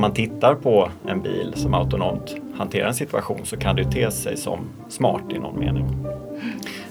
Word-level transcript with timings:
man 0.00 0.12
tittar 0.12 0.54
på 0.54 0.88
en 1.06 1.22
bil 1.22 1.52
som 1.56 1.74
autonomt 1.74 2.36
hanterar 2.54 2.88
en 2.88 2.94
situation 2.94 3.40
så 3.44 3.56
kan 3.56 3.76
det 3.76 3.84
te 3.84 4.10
sig 4.10 4.36
som 4.36 4.58
smart 4.88 5.22
i 5.30 5.38
någon 5.38 5.58
mening. 5.58 5.86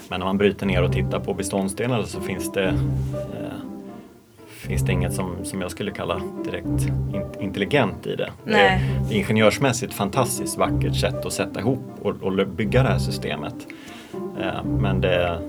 Men 0.10 0.20
när 0.20 0.26
man 0.26 0.38
bryter 0.38 0.66
ner 0.66 0.84
och 0.84 0.91
tittar 0.91 1.20
på 1.20 1.34
beståndsdelar 1.34 2.04
så 2.04 2.22
finns 2.22 2.52
det, 2.52 2.68
eh, 2.68 3.59
finns 4.48 4.82
det 4.82 4.91
inget 4.91 5.14
som, 5.14 5.36
som 5.44 5.62
jag 5.62 5.72
skulle 5.72 5.91
kalla 5.91 6.22
direkt 6.45 6.88
in, 7.14 7.23
intelligent 7.40 8.08
i 8.08 8.16
det. 8.16 8.32
Det 8.45 8.54
är, 8.54 8.82
det 9.10 9.16
är 9.16 9.18
ingenjörsmässigt 9.18 9.94
fantastiskt 9.94 10.57
vackert 10.57 10.96
sätt 10.96 11.26
att 11.26 11.34
sätta 11.34 11.60
ihop 11.60 11.84
och, 12.02 12.16
och 12.21 12.48
bygga 12.48 12.84
det 12.84 12.89
här 12.89 13.00
systemet. 13.00 13.55
Eh, 14.41 14.64
men 14.64 15.02
det 15.02 15.16
är 15.16 15.34
eh, 15.34 15.39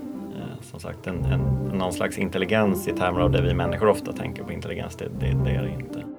som 0.62 0.80
sagt 0.80 1.06
en, 1.06 1.24
en, 1.24 1.40
någon 1.78 1.92
slags 1.92 2.18
intelligens 2.18 2.88
i 2.88 2.92
termer 2.92 3.20
av 3.20 3.30
det 3.30 3.42
vi 3.42 3.54
människor 3.54 3.88
ofta 3.88 4.12
tänker 4.12 4.42
på 4.42 4.52
intelligens. 4.52 4.96
Det, 4.96 5.08
det, 5.20 5.44
det 5.44 5.50
är 5.50 5.62
det 5.62 5.70
inte. 5.70 6.09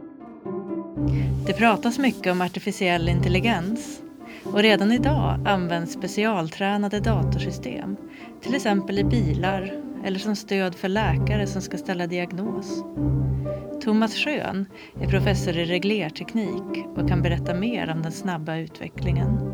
Det 1.46 1.54
pratas 1.54 2.00
mycket 2.00 2.32
om 2.32 2.42
artificiell 2.42 3.10
intelligens 3.10 4.02
och 4.44 4.60
redan 4.60 4.92
idag 4.92 5.40
används 5.46 5.94
specialtränade 5.94 7.00
datorsystem, 7.00 7.98
till 8.42 8.56
exempel 8.56 9.00
i 9.00 9.04
bilar 9.04 9.74
eller 10.06 10.20
som 10.20 10.36
stöd 10.36 10.76
för 10.76 10.90
läkare 10.90 11.48
som 11.48 11.62
ska 11.62 11.78
ställa 11.78 12.08
diagnos. 12.08 12.84
Thomas 13.84 14.16
Schön 14.16 14.66
är 15.02 15.08
professor 15.08 15.58
i 15.58 15.66
reglerteknik 15.66 16.86
och 16.96 17.08
kan 17.08 17.22
berätta 17.22 17.54
mer 17.54 17.92
om 17.92 18.02
den 18.02 18.12
snabba 18.12 18.58
utvecklingen. 18.58 19.54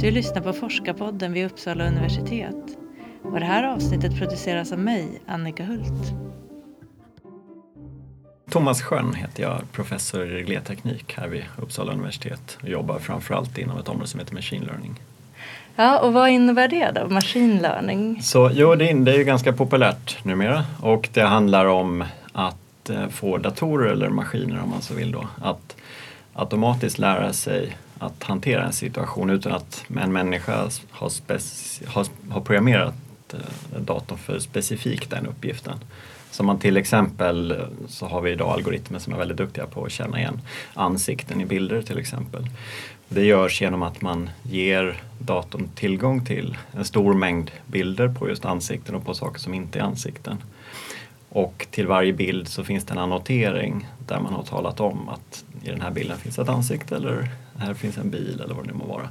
Du 0.00 0.10
lyssnar 0.10 0.42
på 0.42 0.52
Forskarpodden 0.52 1.32
vid 1.32 1.46
Uppsala 1.46 1.88
universitet 1.88 2.78
och 3.22 3.40
det 3.40 3.46
här 3.46 3.64
avsnittet 3.64 4.18
produceras 4.18 4.72
av 4.72 4.78
mig, 4.78 5.22
Annika 5.26 5.64
Hult. 5.64 6.29
Thomas 8.50 8.82
Schön 8.82 9.14
heter 9.14 9.42
jag, 9.42 9.60
professor 9.72 10.26
i 10.26 10.30
reglerteknik 10.30 11.14
här 11.16 11.28
vid 11.28 11.44
Uppsala 11.56 11.92
universitet 11.92 12.58
och 12.62 12.68
jobbar 12.68 12.98
framförallt 12.98 13.58
inom 13.58 13.78
ett 13.78 13.88
område 13.88 14.08
som 14.08 14.20
heter 14.20 14.34
machine 14.34 14.64
learning. 14.64 15.00
Ja, 15.76 15.98
och 15.98 16.12
vad 16.12 16.30
innebär 16.30 16.68
det 16.68 16.90
då, 16.94 17.08
machine 17.08 17.58
learning? 17.58 18.22
Så, 18.22 18.50
jo, 18.52 18.74
det, 18.74 18.90
är 18.90 19.18
ju 19.18 19.24
ganska 19.24 19.52
populärt 19.52 20.24
numera 20.24 20.64
och 20.80 21.08
det 21.12 21.22
handlar 21.22 21.66
om 21.66 22.04
att 22.32 22.90
eh, 22.90 23.08
få 23.08 23.38
datorer 23.38 23.92
eller 23.92 24.08
maskiner 24.08 24.62
om 24.62 24.70
man 24.70 24.82
så 24.82 24.94
vill 24.94 25.12
då, 25.12 25.28
att 25.42 25.76
automatiskt 26.34 26.98
lära 26.98 27.32
sig 27.32 27.76
att 27.98 28.22
hantera 28.22 28.64
en 28.64 28.72
situation 28.72 29.30
utan 29.30 29.52
att 29.52 29.84
en 30.00 30.12
människa 30.12 30.68
har, 30.90 31.10
har, 31.86 32.06
har 32.30 32.40
programmerat 32.40 32.94
eh, 33.32 33.80
datorn 33.80 34.18
för 34.18 34.38
specifikt 34.38 35.10
den 35.10 35.26
uppgiften. 35.26 35.78
Som 36.40 36.46
man 36.46 36.58
till 36.58 36.76
exempel 36.76 37.64
så 37.88 38.06
har 38.06 38.20
vi 38.20 38.30
idag 38.30 38.50
algoritmer 38.50 38.98
som 38.98 39.12
är 39.12 39.16
väldigt 39.16 39.36
duktiga 39.36 39.66
på 39.66 39.84
att 39.84 39.92
känna 39.92 40.18
igen 40.18 40.40
ansikten 40.74 41.40
i 41.40 41.46
bilder 41.46 41.82
till 41.82 41.98
exempel. 41.98 42.46
Det 43.08 43.24
görs 43.24 43.62
genom 43.62 43.82
att 43.82 44.02
man 44.02 44.30
ger 44.42 45.02
datorn 45.18 45.68
tillgång 45.74 46.24
till 46.24 46.58
en 46.72 46.84
stor 46.84 47.14
mängd 47.14 47.50
bilder 47.66 48.08
på 48.08 48.28
just 48.28 48.44
ansikten 48.44 48.94
och 48.94 49.04
på 49.04 49.14
saker 49.14 49.40
som 49.40 49.54
inte 49.54 49.78
är 49.78 49.82
ansikten. 49.82 50.42
Och 51.28 51.66
till 51.70 51.86
varje 51.86 52.12
bild 52.12 52.48
så 52.48 52.64
finns 52.64 52.84
det 52.84 52.92
en 52.92 52.98
annotering 52.98 53.88
där 54.06 54.20
man 54.20 54.32
har 54.32 54.42
talat 54.42 54.80
om 54.80 55.08
att 55.08 55.44
i 55.62 55.68
den 55.68 55.80
här 55.80 55.90
bilden 55.90 56.18
finns 56.18 56.38
ett 56.38 56.48
ansikte 56.48 56.96
eller 56.96 57.28
här 57.56 57.74
finns 57.74 57.98
en 57.98 58.10
bil 58.10 58.40
eller 58.44 58.54
vad 58.54 58.64
det 58.64 58.72
nu 58.72 58.78
må 58.78 58.86
vara. 58.86 59.08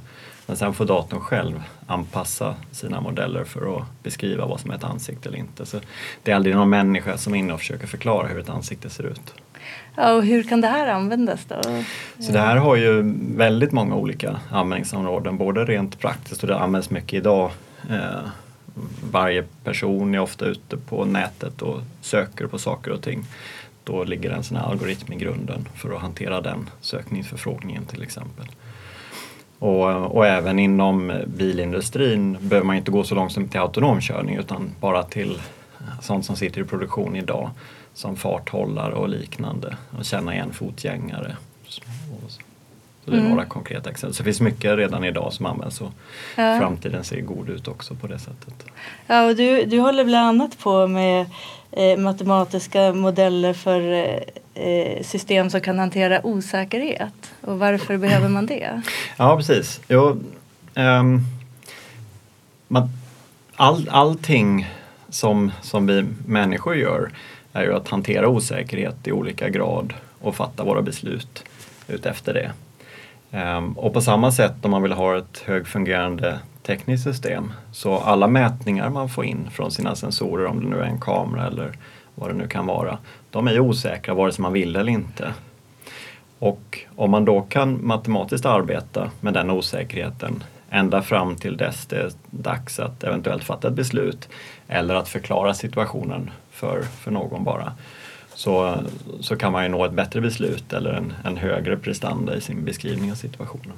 Men 0.50 0.56
sen 0.56 0.74
får 0.74 0.84
datorn 0.84 1.20
själv 1.20 1.62
anpassa 1.86 2.54
sina 2.70 3.00
modeller 3.00 3.44
för 3.44 3.76
att 3.76 4.02
beskriva 4.02 4.46
vad 4.46 4.60
som 4.60 4.70
är 4.70 4.74
ett 4.74 4.84
ansikte 4.84 5.28
eller 5.28 5.38
inte. 5.38 5.66
Så 5.66 5.80
det 6.22 6.30
är 6.30 6.36
aldrig 6.36 6.54
någon 6.54 6.70
människa 6.70 7.18
som 7.18 7.34
är 7.34 7.38
inne 7.38 7.52
och 7.52 7.58
försöker 7.58 7.86
förklara 7.86 8.26
hur 8.26 8.38
ett 8.38 8.48
ansikte 8.48 8.90
ser 8.90 9.06
ut. 9.06 9.34
Ja, 9.96 10.12
och 10.12 10.24
hur 10.24 10.42
kan 10.42 10.60
det 10.60 10.68
här 10.68 10.88
användas 10.88 11.44
då? 11.44 11.62
Så 12.18 12.32
det 12.32 12.38
här 12.38 12.56
har 12.56 12.76
ju 12.76 13.14
väldigt 13.36 13.72
många 13.72 13.94
olika 13.94 14.40
användningsområden, 14.50 15.36
både 15.36 15.64
rent 15.64 15.98
praktiskt 15.98 16.42
och 16.42 16.48
det 16.48 16.58
används 16.58 16.90
mycket 16.90 17.14
idag. 17.14 17.50
Eh, 17.90 18.20
varje 19.10 19.44
person 19.64 20.14
är 20.14 20.20
ofta 20.20 20.44
ute 20.44 20.76
på 20.76 21.04
nätet 21.04 21.62
och 21.62 21.80
söker 22.00 22.46
på 22.46 22.58
saker 22.58 22.90
och 22.90 23.02
ting. 23.02 23.24
Då 23.84 24.04
ligger 24.04 24.30
en 24.30 24.44
sån 24.44 24.56
här 24.56 24.64
algoritm 24.64 25.12
i 25.12 25.16
grunden 25.16 25.68
för 25.74 25.94
att 25.94 26.00
hantera 26.00 26.40
den 26.40 26.70
sökningsförfrågningen 26.80 27.84
till 27.84 28.02
exempel. 28.02 28.46
Och, 29.60 30.16
och, 30.16 30.26
även 30.26 30.58
inom 30.58 31.12
bilindustrin 31.26 32.38
behöver 32.40 32.66
man 32.66 32.76
inte 32.76 32.90
gå 32.90 33.04
så 33.04 33.14
långt 33.14 33.32
som 33.32 33.48
till 33.48 33.60
autonom 33.60 34.00
körning 34.00 34.36
utan 34.36 34.70
bara 34.80 35.02
till 35.02 35.38
sånt 36.00 36.24
som 36.24 36.36
sitter 36.36 36.60
i 36.60 36.64
produktion 36.64 37.16
idag 37.16 37.50
som 37.94 38.16
farthållare 38.16 38.94
och 38.94 39.08
liknande 39.08 39.76
och 39.98 40.04
känna 40.04 40.34
igen 40.34 40.52
fotgängare. 40.52 41.36
Så 43.04 43.10
det 43.10 43.16
är 43.16 43.20
mm. 43.20 43.30
några 43.30 43.44
konkreta 43.44 43.90
exempel. 43.90 44.14
Så 44.14 44.22
det 44.22 44.24
finns 44.24 44.40
mycket 44.40 44.76
redan 44.76 45.04
idag 45.04 45.32
som 45.32 45.46
används 45.46 45.80
och 45.80 45.92
ja. 46.36 46.58
framtiden 46.58 47.04
ser 47.04 47.20
god 47.20 47.48
ut 47.48 47.68
också 47.68 47.94
på 47.94 48.06
det 48.06 48.18
sättet. 48.18 48.64
Ja, 49.06 49.26
och 49.26 49.36
du, 49.36 49.64
du 49.64 49.80
håller 49.80 50.04
bland 50.04 50.28
annat 50.28 50.58
på 50.58 50.86
med 50.86 51.26
eh, 51.72 51.98
matematiska 51.98 52.92
modeller 52.92 53.52
för 53.52 53.92
eh, 53.92 54.64
eh, 54.64 55.02
system 55.02 55.50
som 55.50 55.60
kan 55.60 55.78
hantera 55.78 56.26
osäkerhet. 56.26 57.32
Och 57.40 57.58
varför 57.58 57.96
behöver 57.96 58.28
man 58.28 58.46
det? 58.46 58.82
Ja, 59.16 59.36
precis. 59.36 59.80
Jo, 59.88 60.18
um, 60.74 61.20
man, 62.68 62.90
all, 63.56 63.88
allting 63.90 64.68
som, 65.08 65.52
som 65.62 65.86
vi 65.86 66.06
människor 66.26 66.76
gör 66.76 67.10
är 67.52 67.62
ju 67.62 67.74
att 67.74 67.88
hantera 67.88 68.28
osäkerhet 68.28 69.06
i 69.06 69.12
olika 69.12 69.48
grad 69.48 69.94
och 70.20 70.36
fatta 70.36 70.64
våra 70.64 70.82
beslut 70.82 71.44
utefter 71.88 72.34
det. 72.34 72.52
Um, 73.38 73.72
och 73.72 73.92
på 73.92 74.00
samma 74.00 74.32
sätt 74.32 74.54
om 74.64 74.70
man 74.70 74.82
vill 74.82 74.92
ha 74.92 75.18
ett 75.18 75.42
högfungerande 75.46 76.38
tekniskt 76.70 77.04
system 77.04 77.52
så 77.72 77.98
alla 77.98 78.26
mätningar 78.26 78.90
man 78.90 79.08
får 79.08 79.24
in 79.24 79.50
från 79.50 79.70
sina 79.70 79.94
sensorer, 79.94 80.46
om 80.46 80.60
det 80.60 80.68
nu 80.68 80.76
är 80.76 80.86
en 80.86 81.00
kamera 81.00 81.46
eller 81.46 81.72
vad 82.14 82.30
det 82.30 82.34
nu 82.34 82.48
kan 82.48 82.66
vara, 82.66 82.98
de 83.30 83.48
är 83.48 83.60
osäkra 83.60 84.14
vare 84.14 84.32
sig 84.32 84.42
man 84.42 84.52
vill 84.52 84.76
eller 84.76 84.92
inte. 84.92 85.34
Och 86.38 86.78
om 86.96 87.10
man 87.10 87.24
då 87.24 87.40
kan 87.40 87.86
matematiskt 87.86 88.46
arbeta 88.46 89.10
med 89.20 89.34
den 89.34 89.50
osäkerheten 89.50 90.44
ända 90.70 91.02
fram 91.02 91.36
till 91.36 91.56
dess 91.56 91.86
det 91.86 91.96
är 91.96 92.10
dags 92.30 92.78
att 92.78 93.04
eventuellt 93.04 93.44
fatta 93.44 93.68
ett 93.68 93.74
beslut 93.74 94.28
eller 94.68 94.94
att 94.94 95.08
förklara 95.08 95.54
situationen 95.54 96.30
för, 96.50 96.82
för 96.82 97.10
någon 97.10 97.44
bara 97.44 97.72
så, 98.34 98.76
så 99.20 99.36
kan 99.36 99.52
man 99.52 99.62
ju 99.62 99.68
nå 99.68 99.84
ett 99.84 99.92
bättre 99.92 100.20
beslut 100.20 100.72
eller 100.72 100.92
en, 100.92 101.12
en 101.24 101.36
högre 101.36 101.76
prestanda 101.76 102.36
i 102.36 102.40
sin 102.40 102.64
beskrivning 102.64 103.10
av 103.10 103.16
situationen. 103.16 103.76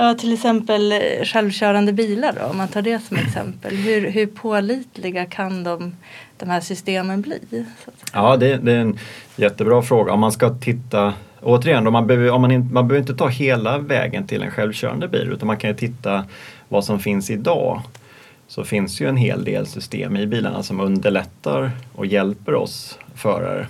Ja, 0.00 0.14
till 0.14 0.32
exempel 0.32 0.92
eh, 0.92 1.24
självkörande 1.24 1.92
bilar 1.92 2.32
då, 2.32 2.46
om 2.50 2.56
man 2.56 2.68
tar 2.68 2.82
det 2.82 2.98
som 2.98 3.16
exempel. 3.26 3.76
Hur, 3.76 4.10
hur 4.10 4.26
pålitliga 4.26 5.26
kan 5.26 5.64
de, 5.64 5.96
de 6.36 6.48
här 6.48 6.60
systemen 6.60 7.20
bli? 7.20 7.66
Ja, 8.12 8.36
det, 8.36 8.56
det, 8.56 8.72
är 8.72 8.78
en 8.78 8.98
jättebra 9.36 9.82
fråga. 9.82 10.12
Om 10.12 10.20
man 10.20 10.32
ska 10.32 10.54
titta 10.54 11.14
Återigen, 11.40 11.84
då, 11.84 11.90
man, 11.90 12.06
behöver, 12.06 12.30
om 12.30 12.40
man, 12.40 12.50
in, 12.50 12.72
man 12.72 12.88
behöver 12.88 13.00
inte 13.00 13.14
ta 13.14 13.28
hela 13.28 13.78
vägen 13.78 14.26
till 14.26 14.42
en 14.42 14.50
självkörande 14.50 15.08
bil 15.08 15.28
utan 15.32 15.46
man 15.46 15.56
kan 15.56 15.70
ju 15.70 15.76
titta 15.76 16.24
vad 16.68 16.84
som 16.84 16.98
finns 16.98 17.30
idag. 17.30 17.82
Så 18.48 18.64
finns 18.64 19.00
ju 19.00 19.08
en 19.08 19.16
hel 19.16 19.44
del 19.44 19.66
system 19.66 20.16
i 20.16 20.26
bilarna 20.26 20.62
som 20.62 20.80
underlättar 20.80 21.70
och 21.94 22.06
hjälper 22.06 22.54
oss 22.54 22.98
förare 23.14 23.66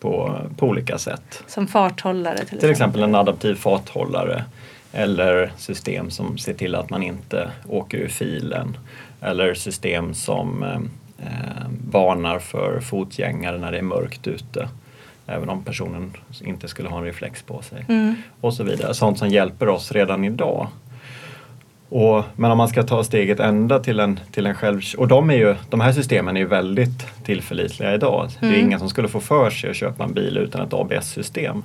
på, 0.00 0.40
på 0.56 0.66
olika 0.66 0.98
sätt. 0.98 1.42
Som 1.46 1.66
farthållare 1.66 2.38
till, 2.38 2.46
till 2.46 2.54
exempel? 2.54 2.60
Till 2.60 2.70
exempel 2.70 3.02
en 3.02 3.14
adaptiv 3.14 3.54
farthållare 3.54 4.44
eller 4.92 5.52
system 5.56 6.10
som 6.10 6.38
ser 6.38 6.54
till 6.54 6.74
att 6.74 6.90
man 6.90 7.02
inte 7.02 7.50
åker 7.68 7.98
ur 7.98 8.08
filen. 8.08 8.76
Eller 9.20 9.54
system 9.54 10.14
som 10.14 10.62
eh, 10.62 10.80
varnar 11.90 12.38
för 12.38 12.80
fotgängare 12.80 13.58
när 13.58 13.72
det 13.72 13.78
är 13.78 13.82
mörkt 13.82 14.26
ute. 14.26 14.68
Även 15.26 15.48
om 15.48 15.62
personen 15.62 16.12
inte 16.40 16.68
skulle 16.68 16.88
ha 16.88 16.98
en 16.98 17.04
reflex 17.04 17.42
på 17.42 17.62
sig. 17.62 17.84
Mm. 17.88 18.14
Och 18.40 18.54
så 18.54 18.64
vidare. 18.64 18.94
Sånt 18.94 19.18
som 19.18 19.28
hjälper 19.28 19.68
oss 19.68 19.92
redan 19.92 20.24
idag. 20.24 20.68
Och, 21.88 22.24
men 22.36 22.50
om 22.50 22.58
man 22.58 22.68
ska 22.68 22.82
ta 22.82 23.04
steget 23.04 23.40
ända 23.40 23.78
till 23.78 24.00
en, 24.00 24.20
till 24.32 24.46
en 24.46 24.54
själv... 24.54 24.80
Och 24.98 25.08
de, 25.08 25.30
är 25.30 25.34
ju, 25.34 25.54
de 25.70 25.80
här 25.80 25.92
systemen 25.92 26.36
är 26.36 26.40
ju 26.40 26.46
väldigt 26.46 27.24
tillförlitliga 27.24 27.94
idag. 27.94 28.20
Mm. 28.20 28.30
Det 28.40 28.46
är 28.46 28.58
mm. 28.58 28.66
ingen 28.66 28.78
som 28.78 28.88
skulle 28.88 29.08
få 29.08 29.20
för 29.20 29.50
sig 29.50 29.70
att 29.70 29.76
köpa 29.76 30.04
en 30.04 30.14
bil 30.14 30.36
utan 30.36 30.66
ett 30.66 30.74
ABS-system. 30.74 31.62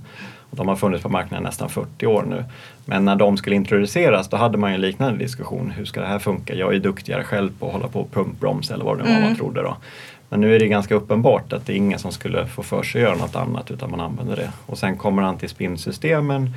De 0.55 0.67
har 0.67 0.75
funnits 0.75 1.03
på 1.03 1.09
marknaden 1.09 1.43
nästan 1.43 1.69
40 1.69 2.05
år 2.05 2.23
nu. 2.29 2.43
Men 2.85 3.05
när 3.05 3.15
de 3.15 3.37
skulle 3.37 3.55
introduceras 3.55 4.29
då 4.29 4.37
hade 4.37 4.57
man 4.57 4.71
ju 4.71 4.75
en 4.75 4.81
liknande 4.81 5.19
diskussion. 5.19 5.71
Hur 5.71 5.85
ska 5.85 6.01
det 6.01 6.07
här 6.07 6.19
funka? 6.19 6.55
Jag 6.55 6.75
är 6.75 6.79
duktigare 6.79 7.23
själv 7.23 7.59
på 7.59 7.67
att 7.67 7.73
hålla 7.73 7.87
på 7.87 7.99
och 7.99 8.11
pumpbromsa 8.11 8.73
eller 8.73 8.85
vad 8.85 8.97
det 8.97 9.03
var 9.03 9.09
mm. 9.09 9.23
man 9.23 9.35
trodde 9.35 9.61
då. 9.61 9.77
Men 10.29 10.41
nu 10.41 10.55
är 10.55 10.59
det 10.59 10.67
ganska 10.67 10.95
uppenbart 10.95 11.53
att 11.53 11.65
det 11.65 11.73
är 11.73 11.77
ingen 11.77 11.99
som 11.99 12.11
skulle 12.11 12.47
få 12.47 12.63
för 12.63 12.83
sig 12.83 13.01
att 13.01 13.09
göra 13.09 13.17
något 13.17 13.35
annat 13.35 13.71
utan 13.71 13.91
man 13.91 13.99
använder 13.99 14.35
det. 14.35 14.51
Och 14.65 14.77
sen 14.77 14.97
kommer 14.97 15.21
antispinnsystemen 15.21 16.51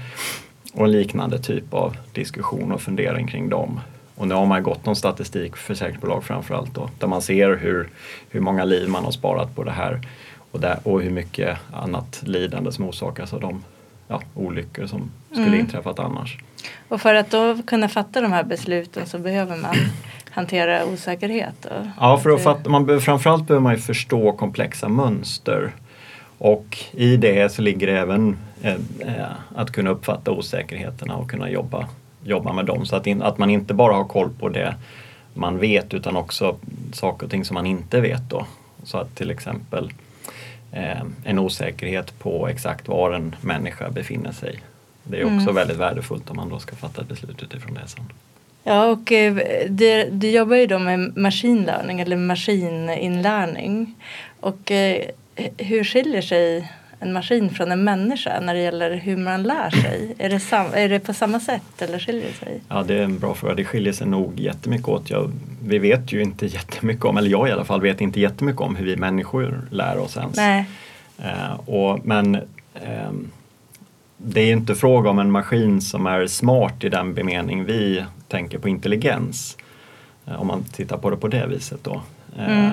och 0.74 0.84
en 0.84 0.92
liknande 0.92 1.38
typ 1.38 1.74
av 1.74 1.96
diskussion 2.12 2.72
och 2.72 2.80
fundering 2.80 3.26
kring 3.26 3.48
dem. 3.48 3.80
Och 4.14 4.28
nu 4.28 4.34
har 4.34 4.46
man 4.46 4.62
gått 4.62 4.86
någon 4.86 4.96
statistik 4.96 5.56
för 5.56 5.74
försäkringsbolag 5.74 6.24
framförallt 6.24 6.74
då, 6.74 6.90
där 6.98 7.06
man 7.06 7.22
ser 7.22 7.56
hur, 7.56 7.88
hur 8.30 8.40
många 8.40 8.64
liv 8.64 8.88
man 8.88 9.04
har 9.04 9.10
sparat 9.10 9.54
på 9.54 9.64
det 9.64 9.70
här. 9.70 10.00
och, 10.50 10.60
där, 10.60 10.78
och 10.82 11.02
hur 11.02 11.10
mycket 11.10 11.58
annat 11.72 12.22
lidande 12.22 12.72
som 12.72 12.84
orsakas 12.84 13.32
av 13.32 13.40
de 13.40 13.64
ja, 14.08 14.22
olyckor 14.34 14.86
som 14.86 15.10
skulle 15.30 15.46
Mm. 15.46 15.60
inträffat 15.60 15.98
annars. 15.98 16.38
Och 16.88 17.00
för 17.00 17.14
att 17.14 17.30
då 17.30 17.58
kunna 17.66 17.88
fatta 17.88 18.20
de 18.20 18.32
här 18.32 18.44
besluten 18.44 19.06
så 19.06 19.18
behöver 19.18 19.56
man 19.56 19.74
hantera 20.30 20.84
osäkerhet. 20.84 21.66
Ja, 22.00 22.18
för 22.18 22.30
att 22.30 22.42
fatta, 22.42 22.70
man 22.70 22.86
behöver, 22.86 23.04
framförallt 23.04 23.46
behöver 23.46 23.62
man 23.62 23.74
ju 23.74 23.78
förstå 23.78 24.32
komplexa 24.32 24.88
mönster. 24.88 25.72
Och 26.38 26.78
i 26.92 27.16
det 27.16 27.52
så 27.52 27.62
ligger 27.62 27.86
det 27.86 27.98
även 27.98 28.36
eh, 28.62 28.74
eh, 29.00 29.26
att 29.54 29.72
kunna 29.72 29.90
uppfatta 29.90 30.30
osäkerheterna 30.30 31.16
och 31.16 31.30
kunna 31.30 31.50
jobba, 31.50 31.88
jobba 32.24 32.52
med 32.52 32.64
dem. 32.66 32.86
Så 32.86 32.96
att, 32.96 33.06
in, 33.06 33.22
att 33.22 33.38
man 33.38 33.50
inte 33.50 33.74
bara 33.74 33.94
har 33.94 34.04
koll 34.04 34.30
på 34.40 34.48
det 34.48 34.74
man 35.34 35.58
vet 35.58 35.94
utan 35.94 36.16
också 36.16 36.56
saker 36.92 37.24
och 37.26 37.30
ting 37.30 37.44
som 37.44 37.54
man 37.54 37.66
inte 37.66 38.00
vet 38.00 38.30
då. 38.30 38.46
Så 38.84 38.98
att 38.98 39.14
till 39.14 39.30
exempel 39.30 39.92
en 41.24 41.38
osäkerhet 41.38 42.18
på 42.18 42.48
exakt 42.48 42.88
var 42.88 43.12
en 43.12 43.36
människa 43.40 43.90
befinner 43.90 44.32
sig. 44.32 44.60
Det 45.04 45.16
är 45.20 45.24
också 45.24 45.32
Mm. 45.50 45.54
väldigt 45.54 45.76
värdefullt 45.76 46.30
om 46.30 46.36
man 46.36 46.48
då 46.48 46.58
ska 46.58 46.76
fatta 46.76 47.02
ett 47.02 47.08
beslut 47.08 47.42
utifrån 47.42 47.74
det 47.74 47.88
sen. 47.88 48.04
Ja, 48.64 48.84
och 48.86 49.12
eh, 49.12 49.36
det, 49.68 50.04
du 50.04 50.30
jobbar 50.30 50.56
ju 50.56 50.66
då 50.66 50.78
med 50.78 51.16
machine 51.16 51.64
learning 51.64 52.00
eller 52.00 52.16
maskininlärning. 52.16 53.94
Och 54.40 54.70
eh, 54.70 55.02
hur 55.58 55.84
skiljer 55.84 56.22
sig 56.22 56.72
en 57.00 57.12
maskin 57.12 57.50
från 57.50 57.72
en 57.72 57.84
människa 57.84 58.40
när 58.40 58.54
det 58.54 58.60
gäller 58.60 58.90
hur 58.94 59.16
man 59.16 59.42
lär 59.42 59.70
sig? 59.70 60.14
Är 60.18 60.28
det, 60.28 60.40
sam, 60.40 60.66
är 60.74 60.88
det 60.88 61.00
på 61.00 61.12
samma 61.12 61.40
sätt 61.40 61.82
eller 61.82 61.98
skiljer 61.98 62.26
det 62.26 62.32
sig? 62.46 62.60
Ja, 62.68 62.82
det 62.82 62.94
är 62.94 63.02
en 63.02 63.18
bra 63.18 63.34
fråga. 63.34 63.54
Det 63.54 63.64
skiljer 63.64 63.92
sig 63.92 64.06
nog 64.06 64.40
jättemycket 64.40 64.88
åt. 64.88 65.10
Jag, 65.10 65.32
vi 65.66 65.78
vet 65.78 66.12
ju 66.12 66.22
inte 66.22 66.46
jättemycket 66.46 67.04
om, 67.04 67.16
eller 67.16 67.30
jag 67.30 67.48
i 67.48 67.52
alla 67.52 67.64
fall 67.64 67.80
vet 67.80 68.00
inte 68.00 68.20
jättemycket 68.20 68.60
om 68.60 68.76
hur 68.76 68.86
vi 68.86 68.96
människor 68.96 69.68
lär 69.70 69.98
oss 69.98 70.16
ens. 70.16 70.36
Nej. 70.36 70.64
Eh, 71.18 71.60
och, 71.66 72.06
men 72.06 72.34
ehm, 72.74 73.30
det 74.16 74.40
är 74.40 74.46
ju 74.46 74.52
inte 74.52 74.74
fråga 74.74 75.10
om 75.10 75.18
en 75.18 75.30
maskin 75.30 75.80
som 75.80 76.06
är 76.06 76.26
smart 76.26 76.84
i 76.84 76.88
den 76.88 77.14
bemening 77.14 77.64
vi 77.64 78.04
tänker 78.28 78.58
på 78.58 78.68
intelligens. 78.68 79.56
Eh, 80.26 80.40
om 80.40 80.46
man 80.46 80.64
tittar 80.64 80.96
på 80.96 81.10
det 81.10 81.16
på 81.16 81.28
det 81.28 81.46
viset 81.46 81.84
då. 81.84 82.02
Eh, 82.38 82.58
Mm. 82.58 82.70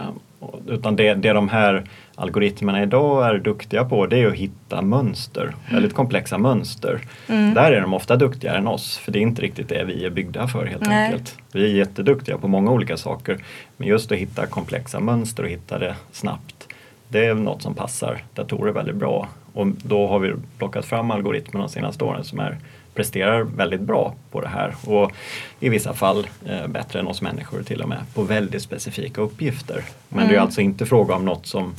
Utan 0.67 0.95
det, 0.95 1.13
det 1.13 1.33
de 1.33 1.49
här 1.49 1.83
algoritmerna 2.15 2.83
idag 2.83 3.27
är 3.27 3.37
duktiga 3.37 3.85
på 3.85 4.05
det 4.05 4.17
är 4.17 4.27
att 4.27 4.33
hitta 4.33 4.81
mönster, 4.81 5.55
väldigt 5.71 5.93
komplexa 5.93 6.37
mönster. 6.37 7.01
Mm. 7.29 7.53
Där 7.53 7.71
är 7.71 7.81
de 7.81 7.93
ofta 7.93 8.15
duktigare 8.15 8.57
än 8.57 8.67
oss 8.67 8.97
för 8.97 9.11
det 9.11 9.19
är 9.19 9.21
inte 9.21 9.41
riktigt 9.41 9.69
det 9.69 9.83
vi 9.83 10.05
är 10.05 10.09
byggda 10.09 10.47
för 10.47 10.65
helt 10.65 10.85
Nej. 10.85 11.05
enkelt. 11.05 11.37
Vi 11.53 11.63
är 11.63 11.75
jätteduktiga 11.75 12.37
på 12.37 12.47
många 12.47 12.71
olika 12.71 12.97
saker 12.97 13.37
men 13.77 13.87
just 13.87 14.11
att 14.11 14.17
hitta 14.17 14.45
komplexa 14.45 14.99
mönster 14.99 15.43
och 15.43 15.49
hitta 15.49 15.79
det 15.79 15.95
snabbt 16.11 16.67
det 17.13 17.25
är 17.25 17.33
något 17.33 17.61
som 17.61 17.73
passar 17.73 18.23
datorer 18.33 18.71
väldigt 18.71 18.95
bra 18.95 19.27
och 19.53 19.67
då 19.67 20.07
har 20.07 20.19
vi 20.19 20.33
plockat 20.57 20.85
fram 20.85 21.11
algoritmer 21.11 21.59
de 21.59 21.69
senaste 21.69 22.03
åren 22.03 22.23
som 22.23 22.39
är, 22.39 22.57
presterar 22.95 23.41
väldigt 23.41 23.81
bra 23.81 24.13
på 24.31 24.41
det 24.41 24.47
här 24.47 24.75
och 24.87 25.11
i 25.59 25.69
vissa 25.69 25.93
fall 25.93 26.27
eh, 26.45 26.67
bättre 26.67 26.99
än 26.99 27.07
oss 27.07 27.21
människor 27.21 27.63
till 27.63 27.81
och 27.81 27.89
med 27.89 27.99
på 28.13 28.21
väldigt 28.21 28.61
specifika 28.61 29.21
uppgifter. 29.21 29.81
Men 30.09 30.19
det 30.19 30.31
är 30.33 30.35
Mm. 30.35 30.43
alltså 30.43 30.61
inte 30.61 30.85
fråga 30.85 31.15
om 31.15 31.25
något 31.25 31.45
som 31.45 31.75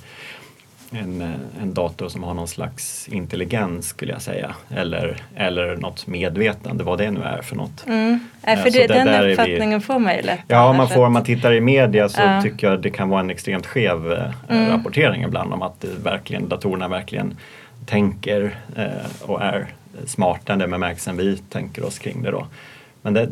en, 0.91 1.23
eh, 1.23 1.63
en 1.63 1.75
dator 1.75 2.09
som 2.09 2.23
har 2.23 2.35
någon 2.35 2.49
slags 2.49 3.09
intelligens 3.09 3.87
skulle 3.89 4.13
jag 4.13 4.23
säga 4.23 4.55
eller, 4.77 5.17
eller 5.37 5.77
något 5.77 6.07
medvetande, 6.07 6.85
vad 6.85 6.99
det 6.99 7.11
nu 7.11 7.23
är 7.23 7.43
för 7.43 7.57
något. 7.57 7.87
Mm. 7.87 8.19
Ja, 8.47 8.57
för 8.57 8.71
det, 8.71 8.87
den 8.87 9.07
där 9.07 9.23
är 9.23 9.27
vi- 9.27 9.33
uppfattningen 9.33 9.81
får 9.81 9.99
man 9.99 10.17
ju 10.17 10.23
lätt. 10.23 10.41
Ja, 10.49 10.73
man 10.73 10.89
får, 10.89 11.07
om 11.07 11.13
man 11.13 11.25
tittar 11.25 11.53
i 11.53 11.61
media 11.61 12.09
så 12.09 12.21
Ja. 12.23 12.43
tycker 12.43 12.71
jag 12.71 12.83
det 12.83 12.91
kan 12.91 13.09
vara 13.09 13.21
en 13.21 13.31
extremt 13.31 13.67
skev 13.67 14.13
eh, 14.13 14.33
Mm. 14.49 14.71
rapportering 14.71 15.23
ibland 15.25 15.53
om 15.53 15.63
att 15.63 15.81
det 15.81 15.89
verkligen, 16.05 16.49
datorerna 16.49 16.89
verkligen 16.89 17.37
tänker 17.87 18.57
eh, 18.77 19.23
och 19.31 19.43
är 19.43 19.67
smartare 20.07 20.53
än 20.55 20.59
det 20.59 20.69
bemärkelsen 20.69 21.17
vi 21.17 21.37
tänker 21.37 21.85
oss 21.85 21.99
kring 21.99 22.23
det 22.23 22.31
då. 22.31 22.47
Men 23.03 23.15
det, 23.15 23.29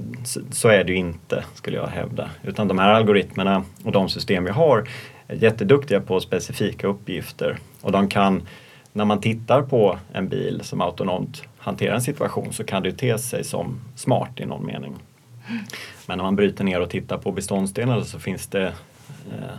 så, 0.50 0.68
är 0.68 0.84
det 0.84 0.92
ju 0.92 0.98
inte 0.98 1.44
skulle 1.54 1.76
jag 1.76 1.86
hävda. 1.86 2.30
Utan 2.42 2.68
de 2.68 2.78
här 2.78 2.88
algoritmerna 2.88 3.64
och 3.84 3.92
de 3.92 4.08
system 4.08 4.44
vi 4.44 4.50
har 4.50 4.88
är 5.28 5.36
jätteduktiga 5.36 6.00
på 6.00 6.20
specifika 6.20 6.86
uppgifter 6.86 7.58
och 7.80 7.92
de 7.92 8.08
kan, 8.08 8.48
när 8.92 9.04
man 9.04 9.20
tittar 9.20 9.62
på 9.62 9.98
en 10.12 10.28
bil 10.28 10.60
som 10.64 10.80
autonomt 10.80 11.42
hanterar 11.58 11.94
en 11.94 12.02
situation 12.02 12.52
så 12.52 12.64
kan 12.64 12.82
det 12.82 12.92
te 12.92 13.18
sig 13.18 13.44
som 13.44 13.80
smart 13.96 14.40
i 14.40 14.46
någon 14.46 14.66
mening. 14.66 14.94
Men 16.06 16.18
när 16.18 16.24
man 16.24 16.36
bryter 16.36 16.64
ner 16.64 16.80
och 16.80 16.90
tittar 16.90 17.18
på 17.18 17.32
beståndsdelarna 17.32 18.04
så 18.04 18.18
finns 18.18 18.46
det, 18.46 18.66
eh, 19.32 19.56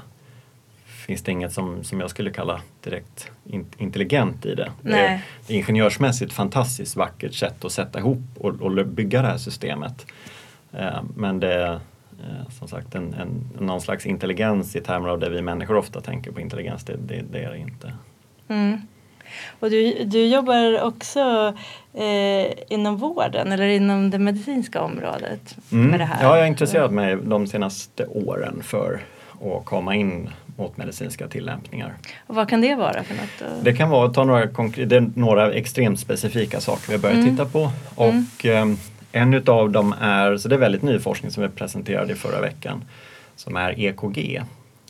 finns 1.06 1.22
det 1.22 1.32
inget 1.32 1.54
som, 1.54 1.84
som 1.84 2.00
jag 2.00 2.10
skulle 2.10 2.32
kalla 2.32 2.62
direkt 2.84 3.32
in, 3.46 3.66
intelligent 3.78 4.46
i 4.46 4.56
det. 4.56 4.72
Det 4.82 4.90
är, 4.90 5.10
Nej. 5.10 5.24
det 5.48 5.54
är 5.54 5.58
ingenjörsmässigt 5.58 6.34
fantastiskt 6.34 6.96
vackert 6.96 7.34
sätt 7.34 7.66
att 7.66 7.72
sätta 7.72 8.00
ihop 8.00 8.22
och, 8.38 8.62
och 8.62 8.88
bygga 8.88 9.22
det 9.22 9.28
här 9.28 9.38
systemet. 9.38 10.06
Eh, 10.72 11.02
men 11.16 11.40
det 11.40 11.54
är 11.54 11.74
eh, 11.74 12.50
som 12.60 12.68
sagt 12.68 12.96
en, 12.96 13.14
en, 13.14 13.50
någon 13.60 13.82
slags 13.82 14.06
intelligens 14.06 14.76
i 14.76 14.82
termer 14.82 15.10
av 15.10 15.20
det 15.20 15.30
vi 15.30 15.42
människor 15.42 15.76
ofta 15.76 16.02
tänker 16.02 16.32
på 16.32 16.42
intelligens. 16.42 16.84
Det, 16.84 16.98
det, 16.98 17.24
det 17.32 17.44
är 17.44 17.52
det 17.52 17.58
inte. 17.58 17.94
Mm. 18.48 18.82
Och 19.60 19.70
du, 19.70 20.04
du 20.04 20.28
jobbar 20.28 20.82
också 20.82 21.54
eh, 21.94 22.54
inom 22.68 22.98
vården 22.98 23.52
eller 23.52 23.68
inom 23.68 24.10
det 24.10 24.20
medicinska 24.20 24.82
området 24.82 25.58
med 25.70 26.00
det 26.00 26.06
här? 26.06 26.16
Mm. 26.16 26.28
Ja, 26.28 26.36
jag 26.36 26.44
har 26.44 26.48
intresserat 26.48 26.92
mig 26.92 27.16
de 27.16 27.48
senaste 27.48 28.06
åren 28.06 28.64
för 28.64 29.02
att 29.42 29.66
komma 29.66 29.96
in 29.96 30.30
mot 30.56 30.78
medicinska 30.78 31.28
tillämpningar. 31.28 31.94
Och 32.28 32.36
vad 32.36 32.50
kan 32.50 32.62
det 32.62 32.76
vara 32.76 33.04
för 33.04 33.16
något? 33.16 33.64
Det 33.64 33.74
kan 33.74 33.90
vara 33.90 34.10
ta 34.10 34.24
några, 34.24 34.46
det 34.86 34.96
är 34.96 35.12
några 35.16 35.54
extremt 35.54 36.00
specifika 36.00 36.60
saker 36.62 36.88
vi 36.88 36.94
har 36.94 37.02
börjat 37.02 37.18
Mm. 37.18 37.30
titta 37.30 37.46
på. 37.46 37.72
Och 37.96 38.46
ehm, 38.46 38.78
en 39.12 39.34
utav 39.34 39.72
dem 39.72 39.96
är, 40.02 40.38
så 40.38 40.48
det 40.48 40.56
är 40.56 40.60
väldigt 40.60 40.82
ny 40.82 41.00
forskning 41.00 41.32
som 41.32 41.44
vi 41.44 41.50
presenterade 41.50 42.14
i 42.14 42.16
förra 42.16 42.42
veckan, 42.42 42.84
som 43.36 43.56
är 43.58 43.80
EKG. 43.80 44.42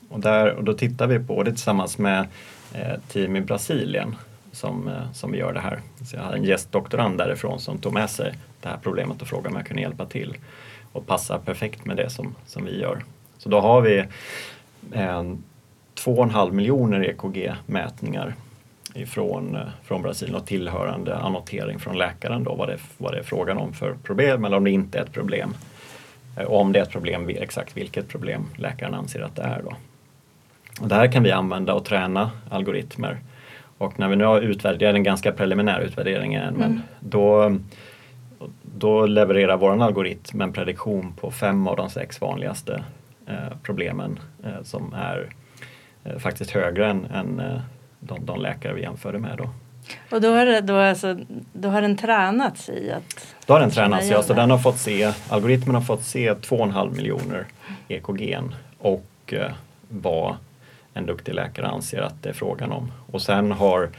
Och, 0.10 0.20
där, 0.20 0.52
och 0.54 0.64
då 0.64 0.74
tittar 0.74 1.08
vi 1.08 1.20
på 1.20 1.44
det 1.44 1.52
tillsammans 1.52 1.98
med 1.98 2.28
eh, 2.74 2.94
team 3.08 3.36
i 3.36 3.42
Brasilien 3.42 4.16
som, 4.52 4.88
eh, 4.88 5.12
som 5.14 5.32
vi 5.32 5.38
gör 5.38 5.54
det 5.54 5.60
här. 5.60 5.80
Så 6.06 6.16
jag 6.16 6.24
hade 6.24 6.38
en 6.38 6.44
gästdoktorand 6.44 7.18
därifrån 7.18 7.60
som 7.60 7.78
tog 7.78 7.94
med 7.94 8.10
sig 8.10 8.34
det 8.62 8.68
här 8.70 8.78
problemet 8.84 9.22
och 9.22 9.28
frågade 9.28 9.50
om 9.50 9.56
jag 9.56 9.66
kunde 9.66 9.82
hjälpa 9.82 10.06
till. 10.06 10.38
Och 10.92 11.08
passar 11.08 11.38
perfekt 11.38 11.86
med 11.86 11.98
det 11.98 12.10
som, 12.10 12.36
som 12.46 12.66
vi 12.66 12.80
gör. 12.82 13.04
Så 13.38 13.50
då 13.50 13.60
har 13.60 13.82
vi 13.82 13.98
eh, 14.94 15.24
2,5 16.06 16.52
miljoner 16.52 17.04
EKG-mätningar 17.04 18.36
ifrån, 18.94 19.56
eh, 19.56 19.62
från 19.84 20.02
Brasilien 20.02 20.36
och 20.36 20.46
tillhörande 20.46 21.18
annotering 21.18 21.80
från 21.80 21.98
läkaren 21.98 22.44
då 22.44 22.56
vad 22.56 22.68
det, 22.70 22.78
vad 22.98 23.14
det 23.14 23.20
är 23.20 23.24
frågan 23.24 23.58
om 23.58 23.74
för 23.74 23.96
problem 24.04 24.46
eller 24.46 24.58
om 24.58 24.64
det 24.64 24.72
inte 24.72 25.00
är 25.00 25.04
ett 25.04 25.12
problem. 25.12 25.54
Eh, 26.38 26.44
Och 26.44 26.62
om 26.62 26.72
det 26.72 26.80
är 26.80 26.84
ett 26.84 26.90
problem, 26.92 27.30
exakt 27.30 27.78
vilket 27.78 28.08
problem 28.08 28.46
läkaren 28.58 28.94
anser 28.94 29.22
att 29.22 29.36
det 29.36 29.42
är. 29.42 29.62
Då. 29.64 29.74
Och 30.82 30.88
det 30.88 30.96
här 30.96 31.12
kan 31.12 31.24
vi 31.24 31.32
använda 31.32 31.74
och 31.74 31.86
träna 31.86 32.32
algoritmer. 32.50 33.18
Och 33.78 34.00
när 34.00 34.08
vi 34.08 34.16
nu 34.16 34.24
har 34.24 34.42
utvärderat, 34.42 34.96
en 34.96 35.04
ganska 35.04 35.32
preliminär 35.32 35.80
utvärdering 35.80 36.34
än, 36.34 36.54
men 36.54 36.82
då, 37.00 37.58
då 38.78 39.06
levererar 39.06 39.58
vår 39.58 39.84
algoritm 39.84 40.42
en 40.42 40.54
prediktion 40.54 41.14
på 41.14 41.32
fem 41.32 41.68
av 41.68 41.76
de 41.76 41.90
sex 41.90 42.22
vanligaste 42.22 42.84
eh, 43.28 43.58
problemen 43.64 44.20
eh, 44.44 44.64
som 44.64 44.94
är 44.94 45.30
faktiskt 46.20 46.52
högre 46.52 46.90
än, 46.90 47.06
än 47.06 47.40
eh, 47.40 47.62
de, 48.00 48.26
de 48.26 48.42
läkare 48.42 48.74
vi 48.74 48.82
jämförde 48.82 49.20
med. 49.20 49.38
Då. 49.38 49.50
Och 50.12 50.22
då 50.22 50.36
har, 50.36 50.46
det, 50.46 50.62
då, 50.62 50.76
alltså, 50.76 51.18
då 51.54 51.70
har 51.70 51.82
den 51.82 51.98
tränats 51.98 52.70
i 52.70 52.92
att... 52.92 53.36
Då 53.46 53.54
har 53.54 53.60
den 53.60 53.72
tränats, 53.72 54.10
ja, 54.10 54.24
så 54.24 54.34
den 54.34 54.52
har 54.52 54.58
fått 54.58 54.78
se, 54.78 55.12
algoritmen 55.30 55.76
har 55.76 55.82
fått 55.82 56.04
se 56.04 56.34
2,5 56.34 56.96
miljoner 56.96 57.46
EKG 57.88 58.40
och 58.80 59.34
eh, 59.34 59.52
vad 59.90 60.36
en 60.94 61.06
duktig 61.06 61.34
läkare 61.34 61.68
anser 61.68 62.02
att 62.02 62.24
det 62.24 62.30
är 62.30 62.34
frågan 62.34 62.72
om. 62.72 62.92
Och 63.12 63.22
sen 63.22 63.52
har, 63.52 63.90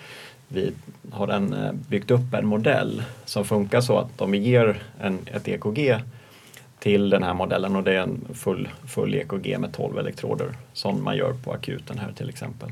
vi, 0.49 0.73
har 1.13 1.27
den 1.27 1.53
eh, 1.53 1.73
byggt 1.73 2.11
upp 2.11 2.35
en 2.35 2.47
modell 2.47 3.03
som 3.25 3.45
funkar 3.45 3.81
så 3.81 3.99
att 3.99 4.21
om 4.21 4.31
vi 4.31 4.39
ger 4.39 4.83
en, 5.01 5.19
ett 5.33 5.49
EKG 5.49 5.97
till 6.85 7.11
den 7.11 7.23
här 7.23 7.35
modellen 7.35 7.76
och 7.76 7.83
det 7.83 7.93
är 7.93 8.00
en 8.00 8.21
full, 8.35 8.69
full 8.87 9.14
EKG 9.14 9.59
med 9.59 9.73
12 9.73 9.99
elektroder 9.99 10.49
som 10.73 11.05
man 11.05 11.17
gör 11.17 11.33
på 11.33 11.53
akuten 11.53 11.99
här 11.99 12.12
till 12.12 12.29
exempel. 12.29 12.69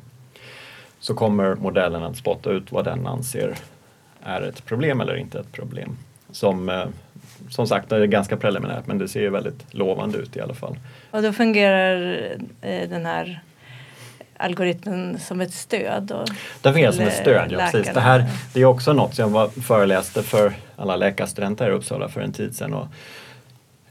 Så 1.00 1.14
kommer 1.14 1.54
modellen 1.54 2.02
att 2.02 2.16
spotta 2.16 2.50
ut 2.50 2.72
vad 2.72 2.84
den 2.84 3.06
anser 3.06 3.54
är 4.22 4.42
ett 4.42 4.64
problem 4.64 5.00
eller 5.00 5.16
inte 5.16 5.38
ett 5.40 5.52
problem. 5.52 5.96
Som, 6.30 6.68
eh, 6.68 6.84
som 7.50 7.66
sagt 7.66 7.88
det 7.88 7.96
är 7.96 8.06
ganska 8.06 8.36
preliminärt 8.36 8.86
men 8.86 8.98
det 8.98 9.08
ser 9.08 9.20
ju 9.20 9.30
väldigt 9.30 9.74
lovande 9.74 10.18
ut 10.18 10.36
i 10.36 10.40
alla 10.40 10.54
fall. 10.54 10.76
Och 11.10 11.22
då 11.22 11.32
fungerar 11.32 12.20
eh, 12.60 12.88
den 12.88 13.06
här 13.06 13.40
algoritmen 14.36 15.18
som 15.18 15.40
ett 15.40 15.54
stöd. 15.54 16.12
Och, 16.12 16.28
Den 16.62 16.72
fungerar 16.72 16.92
som 16.92 17.04
ett 17.04 17.16
stöd, 17.16 17.52
ja, 17.52 17.58
precis. 17.58 17.94
Det 17.94 18.00
här 18.00 18.24
det 18.54 18.60
är 18.60 18.64
också 18.64 18.92
något 18.92 19.14
som 19.14 19.34
jag 19.34 19.52
föreläste 19.52 20.22
för 20.22 20.52
alla 20.76 20.96
läkarstudenter 20.96 21.64
här 21.64 21.72
i 21.72 21.74
Uppsala 21.74 22.08
för 22.08 22.20
en 22.20 22.32
tid 22.32 22.56
sedan. 22.56 22.74
Och, 22.74 22.86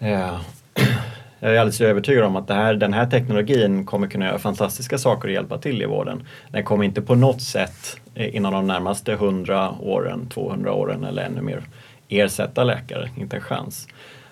jag 0.03 1.53
är 1.53 1.58
alldeles 1.58 1.81
övertygad 1.81 2.24
om 2.24 2.36
att 2.36 2.48
det 2.48 2.53
här, 2.53 2.74
den 2.74 2.93
här 2.93 3.05
teknologin 3.05 3.86
kommer 3.86 4.08
kunna 4.08 4.25
göra 4.25 4.39
fantastiska 4.39 4.98
saker 4.98 5.27
och 5.27 5.34
hjälpa 5.34 5.58
till 5.58 5.81
i 5.81 5.86
vården. 5.86 6.24
Den 6.50 6.63
kommer 6.63 6.84
inte 6.84 7.01
på 7.01 7.15
något 7.15 7.41
sätt 7.41 8.00
eh, 8.15 8.36
inom 8.36 8.53
de 8.53 8.67
närmaste 8.67 9.13
100 9.13 9.75
åren, 9.79 10.27
200 10.34 10.74
åren 10.74 11.03
eller 11.03 11.24
ännu 11.24 11.41
mer 11.41 11.63
ersätta 12.10 12.63
läkare, 12.63 13.10
inte 13.17 13.36
en 13.36 13.41
chans. 13.41 13.88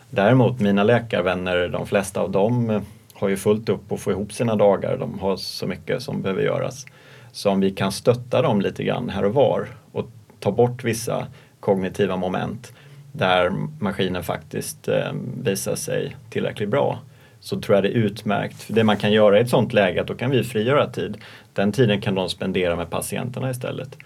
Däremot 0.09 0.59
mina 0.59 0.83
läkarvänner, 0.83 1.67
de 1.67 1.87
flesta 1.87 2.21
av 2.21 2.31
dem 2.31 2.69
eh, 2.69 2.81
har 3.13 3.29
ju 3.29 3.37
fullt 3.37 3.69
upp 3.69 3.91
att 3.91 3.99
få 3.99 4.11
ihop 4.11 4.33
sina 4.33 4.55
dagar. 4.55 4.97
De 4.97 5.19
har 5.19 5.37
så 5.37 5.67
mycket 5.67 6.01
som 6.01 6.21
behöver 6.21 6.41
göras. 6.41 6.85
Så 7.31 7.49
om 7.49 7.59
vi 7.59 7.71
kan 7.71 7.91
stötta 7.91 8.41
dem 8.41 8.61
lite 8.61 8.83
grann 8.83 9.09
här 9.09 9.25
och 9.25 9.33
var 9.33 9.67
och 9.91 10.09
ta 10.39 10.51
bort 10.51 10.83
vissa 10.83 11.27
kognitiva 11.59 12.15
moment 12.15 12.73
där 13.11 13.49
maskinen 13.79 14.23
faktiskt 14.23 14.87
eh, 14.87 15.11
visar 15.43 15.75
sig 15.75 16.15
tillräckligt 16.29 16.69
bra 16.69 16.99
så 17.39 17.61
tror 17.61 17.75
jag 17.75 17.83
det 17.83 17.89
är 17.89 17.93
utmärkt. 17.93 18.61
För 18.61 18.73
det 18.73 18.83
man 18.83 18.97
kan 18.97 19.11
göra 19.11 19.37
i 19.37 19.41
ett 19.41 19.49
sånt 19.49 19.73
läge, 19.73 20.01
att 20.01 20.07
då 20.07 20.15
kan 20.15 20.31
vi 20.31 20.43
frigöra 20.43 20.87
tid. 20.87 21.17
Den 21.53 21.71
tiden 21.71 22.01
kan 22.01 22.15
de 22.15 22.29
spendera 22.29 22.75
med 22.75 22.89
patienterna 22.89 23.49
istället. 23.49 23.97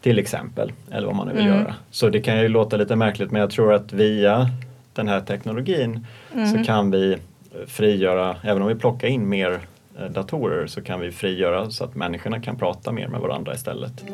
Till 0.00 0.18
exempel, 0.18 0.72
eller 0.90 1.06
vad 1.06 1.16
man 1.16 1.28
nu 1.28 1.34
vill 1.34 1.46
mm. 1.46 1.58
göra. 1.58 1.74
Så 1.90 2.08
det 2.08 2.20
kan 2.20 2.40
ju 2.40 2.48
låta 2.48 2.76
lite 2.76 2.96
märkligt 2.96 3.30
men 3.30 3.40
jag 3.40 3.50
tror 3.50 3.72
att 3.72 3.92
via 3.92 4.50
den 4.94 5.08
här 5.08 5.20
teknologin 5.20 6.06
mm. 6.34 6.46
så 6.46 6.64
kan 6.64 6.90
vi 6.90 7.16
frigöra, 7.66 8.36
även 8.42 8.62
om 8.62 8.68
vi 8.68 8.74
plockar 8.74 9.08
in 9.08 9.28
mer 9.28 9.60
eh, 9.98 10.10
datorer 10.10 10.66
så 10.66 10.82
kan 10.82 11.00
vi 11.00 11.10
frigöra 11.10 11.70
så 11.70 11.84
att 11.84 11.94
människorna 11.94 12.40
kan 12.40 12.56
prata 12.56 12.92
mer 12.92 13.08
med 13.08 13.20
varandra 13.20 13.54
istället. 13.54 14.04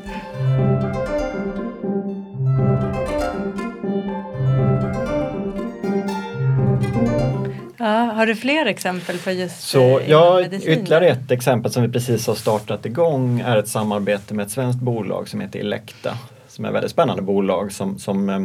Ja, 7.85 7.91
har 7.91 8.27
du 8.27 8.37
fler 8.37 8.67
exempel 8.67 9.19
på 9.19 9.31
just 9.31 9.61
Så, 9.61 9.99
eh, 10.01 10.11
Ja, 10.11 10.43
ytterligare 10.43 11.09
ett 11.09 11.31
exempel 11.31 11.73
som 11.73 11.83
vi 11.83 11.89
precis 11.89 12.27
har 12.27 12.35
startat 12.35 12.87
igång 12.87 13.41
är 13.41 13.57
ett 13.57 13.69
samarbete 13.69 14.35
med 14.35 14.47
ett 14.47 14.53
svenskt 14.53 14.81
bolag 14.81 15.29
som 15.29 15.41
heter 15.41 15.59
Elekta. 15.59 16.19
Som 16.49 16.65
är 16.65 16.69
ett 16.69 16.75
väldigt 16.75 16.91
spännande 16.91 17.23
bolag 17.23 17.73
som, 17.73 17.99
som 17.99 18.29
eh, 18.29 18.41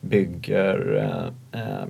bygger 0.00 0.96
eh, 0.96 1.60
eh, 1.60 1.84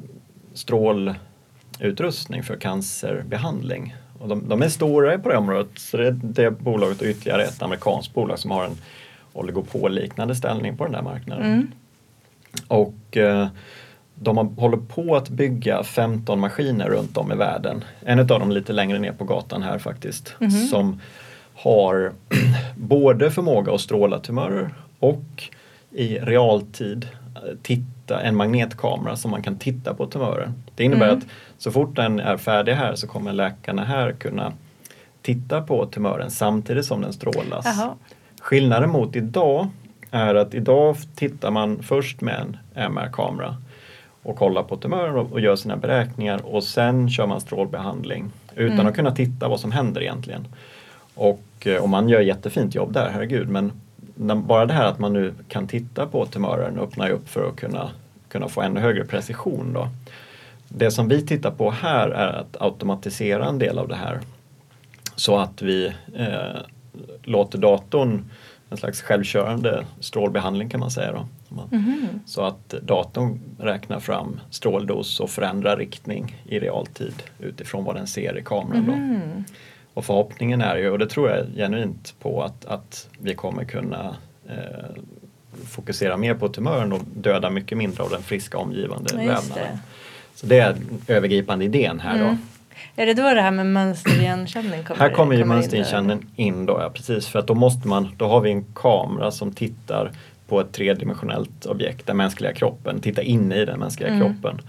strålutrustning 0.54 2.42
för 2.42 2.56
cancerbehandling. 2.56 3.94
Och 4.18 4.28
de, 4.28 4.48
de, 4.48 4.62
är 4.62 4.68
stora 4.68 5.18
på 5.18 5.28
det 5.28 5.36
området, 5.36 5.68
så 5.76 5.96
det 5.96 6.06
är 6.06 6.20
det 6.22 6.50
bolaget 6.50 7.00
och 7.00 7.06
ytterligare 7.06 7.44
ett 7.44 7.62
amerikanskt 7.62 8.14
bolag 8.14 8.38
som 8.38 8.50
har 8.50 8.64
en 8.64 8.76
oligopolliknande 9.32 10.34
ställning 10.34 10.76
på 10.76 10.84
den 10.84 10.92
där 10.92 11.02
marknaden. 11.02 11.46
Mm. 11.46 11.72
Och 12.68 13.16
eh, 13.16 13.48
de 14.14 14.56
håller 14.56 14.76
på 14.76 15.16
att 15.16 15.28
bygga 15.28 15.82
15 15.82 16.40
maskiner 16.40 16.88
runt 16.88 17.16
om 17.16 17.32
i 17.32 17.34
världen. 17.34 17.84
En 18.00 18.18
av 18.18 18.26
dem 18.26 18.50
lite 18.50 18.72
längre 18.72 18.98
ner 18.98 19.12
på 19.12 19.24
gatan 19.24 19.62
här 19.62 19.78
faktiskt. 19.78 20.34
Mm 20.40 20.52
-hmm. 20.52 20.66
Som 20.66 21.00
har 21.54 22.12
både 22.76 23.30
förmåga 23.30 23.74
att 23.74 23.80
stråla 23.80 24.18
tumörer 24.18 24.74
och 24.98 25.50
i 25.90 26.18
realtid 26.18 27.08
eh, 27.34 27.40
titta, 27.62 28.20
en 28.20 28.36
magnetkamera 28.36 29.16
som 29.16 29.30
man 29.30 29.42
kan 29.42 29.58
titta 29.58 29.94
på 29.94 30.06
tumören. 30.06 30.54
Det 30.74 30.84
innebär 30.84 31.08
mm. 31.08 31.18
att 31.18 31.24
så 31.58 31.70
fort 31.70 31.96
den 31.96 32.20
är 32.20 32.36
färdig 32.36 32.72
här 32.72 32.94
så 32.94 33.06
kommer 33.06 33.32
läkarna 33.32 33.84
här 33.84 34.12
kunna 34.12 34.52
titta 35.22 35.62
på 35.62 35.86
tumören 35.86 36.30
samtidigt 36.30 36.84
som 36.84 37.00
den 37.00 37.12
strålas. 37.12 37.66
Aha. 37.66 37.96
Skillnaden 38.40 38.90
mot 38.90 39.16
idag 39.16 39.68
är 40.10 40.34
att 40.34 40.54
idag 40.54 40.96
tittar 41.14 41.50
man 41.50 41.82
först 41.82 42.20
med 42.20 42.40
en 42.40 42.56
MR-kamera 42.74 43.56
och 44.24 44.36
kollar 44.36 44.62
på 44.62 44.76
tumören 44.76 45.16
och, 45.16 45.32
och 45.32 45.40
gör 45.40 45.56
sina 45.56 45.76
beräkningar 45.76 46.40
och 46.44 46.64
sen 46.64 47.10
kör 47.10 47.26
man 47.26 47.40
strålbehandling 47.40 48.30
utan 48.54 48.74
mm. 48.74 48.86
att 48.86 48.94
kunna 48.94 49.10
titta 49.10 49.48
vad 49.48 49.60
som 49.60 49.72
händer 49.72 50.00
egentligen. 50.00 50.46
Och, 51.14 51.42
eh, 51.66 51.82
och 51.82 51.88
man 51.88 52.08
gör 52.08 52.20
jättefint 52.20 52.74
jobb 52.74 52.92
där, 52.92 53.10
herregud, 53.10 53.48
men 53.48 53.72
bara 54.46 54.66
det 54.66 54.72
här 54.72 54.86
att 54.86 54.98
man 54.98 55.12
nu 55.12 55.34
kan 55.48 55.66
titta 55.66 56.06
på 56.06 56.26
tumören 56.26 56.78
öppnar 56.78 57.10
upp 57.10 57.28
för 57.28 57.48
att 57.48 57.56
kunna, 57.56 57.90
kunna 58.28 58.48
få 58.48 58.60
ännu 58.62 58.80
högre 58.80 59.04
precision. 59.04 59.72
Då. 59.72 59.88
Det 60.68 60.90
som 60.90 61.08
vi 61.08 61.26
tittar 61.26 61.50
på 61.50 61.70
här 61.70 62.08
är 62.08 62.32
att 62.32 62.56
automatisera 62.60 63.46
en 63.46 63.58
del 63.58 63.78
av 63.78 63.88
det 63.88 63.96
här 63.96 64.20
så 65.16 65.36
att 65.36 65.62
vi 65.62 65.86
eh, 66.14 66.60
låter 67.22 67.58
datorn 67.58 68.24
en 68.70 68.76
slags 68.76 69.02
självkörande 69.02 69.84
strålbehandling 70.00 70.68
kan 70.68 70.80
man 70.80 70.90
säga. 70.90 71.12
Då. 71.12 71.26
Mm. 71.72 72.20
Så 72.26 72.42
att 72.42 72.68
datorn 72.68 73.40
räknar 73.58 74.00
fram 74.00 74.40
stråldos 74.50 75.20
och 75.20 75.30
förändrar 75.30 75.76
riktning 75.76 76.36
i 76.44 76.58
realtid 76.58 77.14
utifrån 77.38 77.84
vad 77.84 77.94
den 77.94 78.06
ser 78.06 78.38
i 78.38 78.42
kameran. 78.42 78.88
Mm. 78.88 79.44
Och 79.94 80.04
förhoppningen 80.04 80.60
är 80.60 80.76
ju, 80.76 80.90
och 80.90 80.98
det 80.98 81.06
tror 81.06 81.30
jag 81.30 81.46
genuint 81.56 82.14
på, 82.20 82.42
att, 82.42 82.64
att 82.64 83.08
vi 83.18 83.34
kommer 83.34 83.64
kunna 83.64 84.16
eh, 84.48 85.02
fokusera 85.66 86.16
mer 86.16 86.34
på 86.34 86.48
tumören 86.48 86.92
och 86.92 87.00
döda 87.14 87.50
mycket 87.50 87.78
mindre 87.78 88.02
av 88.02 88.10
den 88.10 88.22
friska 88.22 88.58
omgivande 88.58 89.10
ja, 89.12 89.18
vävnaden. 89.18 89.78
Så 90.34 90.46
det 90.46 90.58
är 90.58 90.76
övergripande 91.08 91.64
idén 91.64 92.00
här 92.00 92.14
mm. 92.14 92.26
då. 92.26 92.36
Är 92.96 93.06
det 93.06 93.14
då 93.14 93.34
det 93.34 93.42
här 93.42 93.50
med 93.50 93.66
mönsterigenkänning 93.66 94.84
kommer 94.84 95.00
Här 95.00 95.10
kommer 95.10 95.36
ju 95.36 95.44
mönsterigenkänning 95.44 96.26
in 96.36 96.66
då, 96.66 96.78
ja 96.80 96.90
precis. 96.90 97.26
För 97.26 97.38
att 97.38 97.46
då 97.46 97.54
måste 97.54 97.88
man, 97.88 98.08
då 98.16 98.28
har 98.28 98.40
vi 98.40 98.50
en 98.50 98.64
kamera 98.74 99.30
som 99.30 99.52
tittar 99.52 100.12
på 100.48 100.60
ett 100.60 100.72
tredimensionellt 100.72 101.66
objekt, 101.66 102.06
den 102.06 102.16
mänskliga 102.16 102.52
kroppen, 102.52 103.00
titta 103.00 103.22
in 103.22 103.52
i 103.52 103.64
den 103.64 103.80
mänskliga 103.80 104.08
mm. 104.08 104.20
kroppen. 104.20 104.60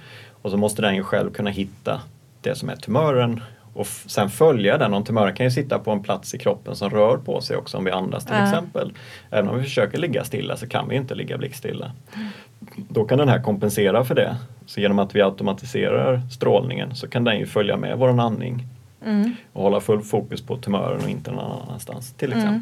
Och 0.42 0.52
så 0.52 0.58
måste 0.58 0.82
den 0.82 0.96
ju 0.96 1.04
själv 1.04 1.32
kunna 1.32 1.50
hitta 1.50 2.02
det 2.42 2.56
som 2.56 2.70
är 2.70 2.76
tumören 2.76 3.42
och 3.74 3.88
sen 3.88 4.30
följa 4.30 4.78
den. 4.78 4.94
Om 4.94 5.04
tumören 5.04 5.36
kan 5.36 5.46
ju 5.46 5.52
sitta 5.52 5.80
på 5.80 5.92
en 5.92 6.04
plats 6.04 6.34
i 6.34 6.38
kroppen 6.38 6.76
som 6.76 6.90
rör 6.90 7.18
på 7.18 7.42
sig 7.42 7.58
också 7.58 7.78
om 7.78 7.84
vi 7.84 7.92
andas 7.92 8.26
till 8.26 8.36
mm. 8.36 8.46
exempel. 8.46 8.94
Även 9.30 9.50
om 9.50 9.58
vi 9.58 9.64
försöker 9.64 9.98
ligga 9.98 10.24
stilla 10.24 10.58
så 10.58 10.68
kan 10.68 10.90
vi 10.90 10.96
inte 10.96 11.16
ligga 11.16 11.38
blickstilla. 11.38 11.92
Mm. 12.16 12.28
Då 12.76 13.06
kan 13.06 13.18
den 13.18 13.30
här 13.30 13.42
kompensera 13.42 14.04
för 14.04 14.16
det. 14.16 14.36
Så 14.66 14.82
genom 14.82 15.00
att 15.00 15.16
vi 15.16 15.22
automatiserar 15.22 16.22
strålningen 16.32 16.96
så 16.96 17.08
kan 17.08 17.24
den 17.24 17.40
ju 17.40 17.46
följa 17.46 17.78
med 17.78 17.98
vår 17.98 18.20
andning 18.20 18.68
mm. 19.06 19.36
och 19.54 19.64
hålla 19.64 19.80
full 19.80 20.02
fokus 20.02 20.42
på 20.42 20.58
tumören 20.58 21.02
och 21.04 21.10
inte 21.10 21.32
någon 21.32 21.62
annanstans 21.62 22.14
till 22.14 22.34
mm. 22.34 22.62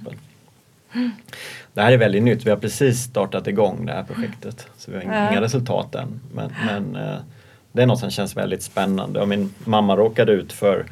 Det 1.73 1.81
här 1.81 1.91
är 1.91 1.97
väldigt 1.97 2.23
nytt. 2.23 2.45
Vi 2.45 2.49
har 2.49 2.57
precis 2.57 2.99
startat 2.99 3.47
igång 3.47 3.85
det 3.85 3.91
här 3.91 4.03
projektet. 4.03 4.67
Så 4.77 4.91
vi 4.91 4.97
har 4.97 5.03
inga, 5.03 5.31
inga 5.31 5.41
resultat 5.41 5.95
än. 5.95 6.19
Men, 6.33 6.53
men 6.65 6.95
eh, 6.95 7.19
det 7.71 7.81
är 7.81 7.85
något 7.85 7.99
som 7.99 8.11
känns 8.11 8.37
väldigt 8.37 8.63
spännande. 8.63 9.21
Och 9.21 9.27
min 9.27 9.53
mamma 9.65 9.95
råkade 9.95 10.31
ut 10.31 10.53
för 10.53 10.85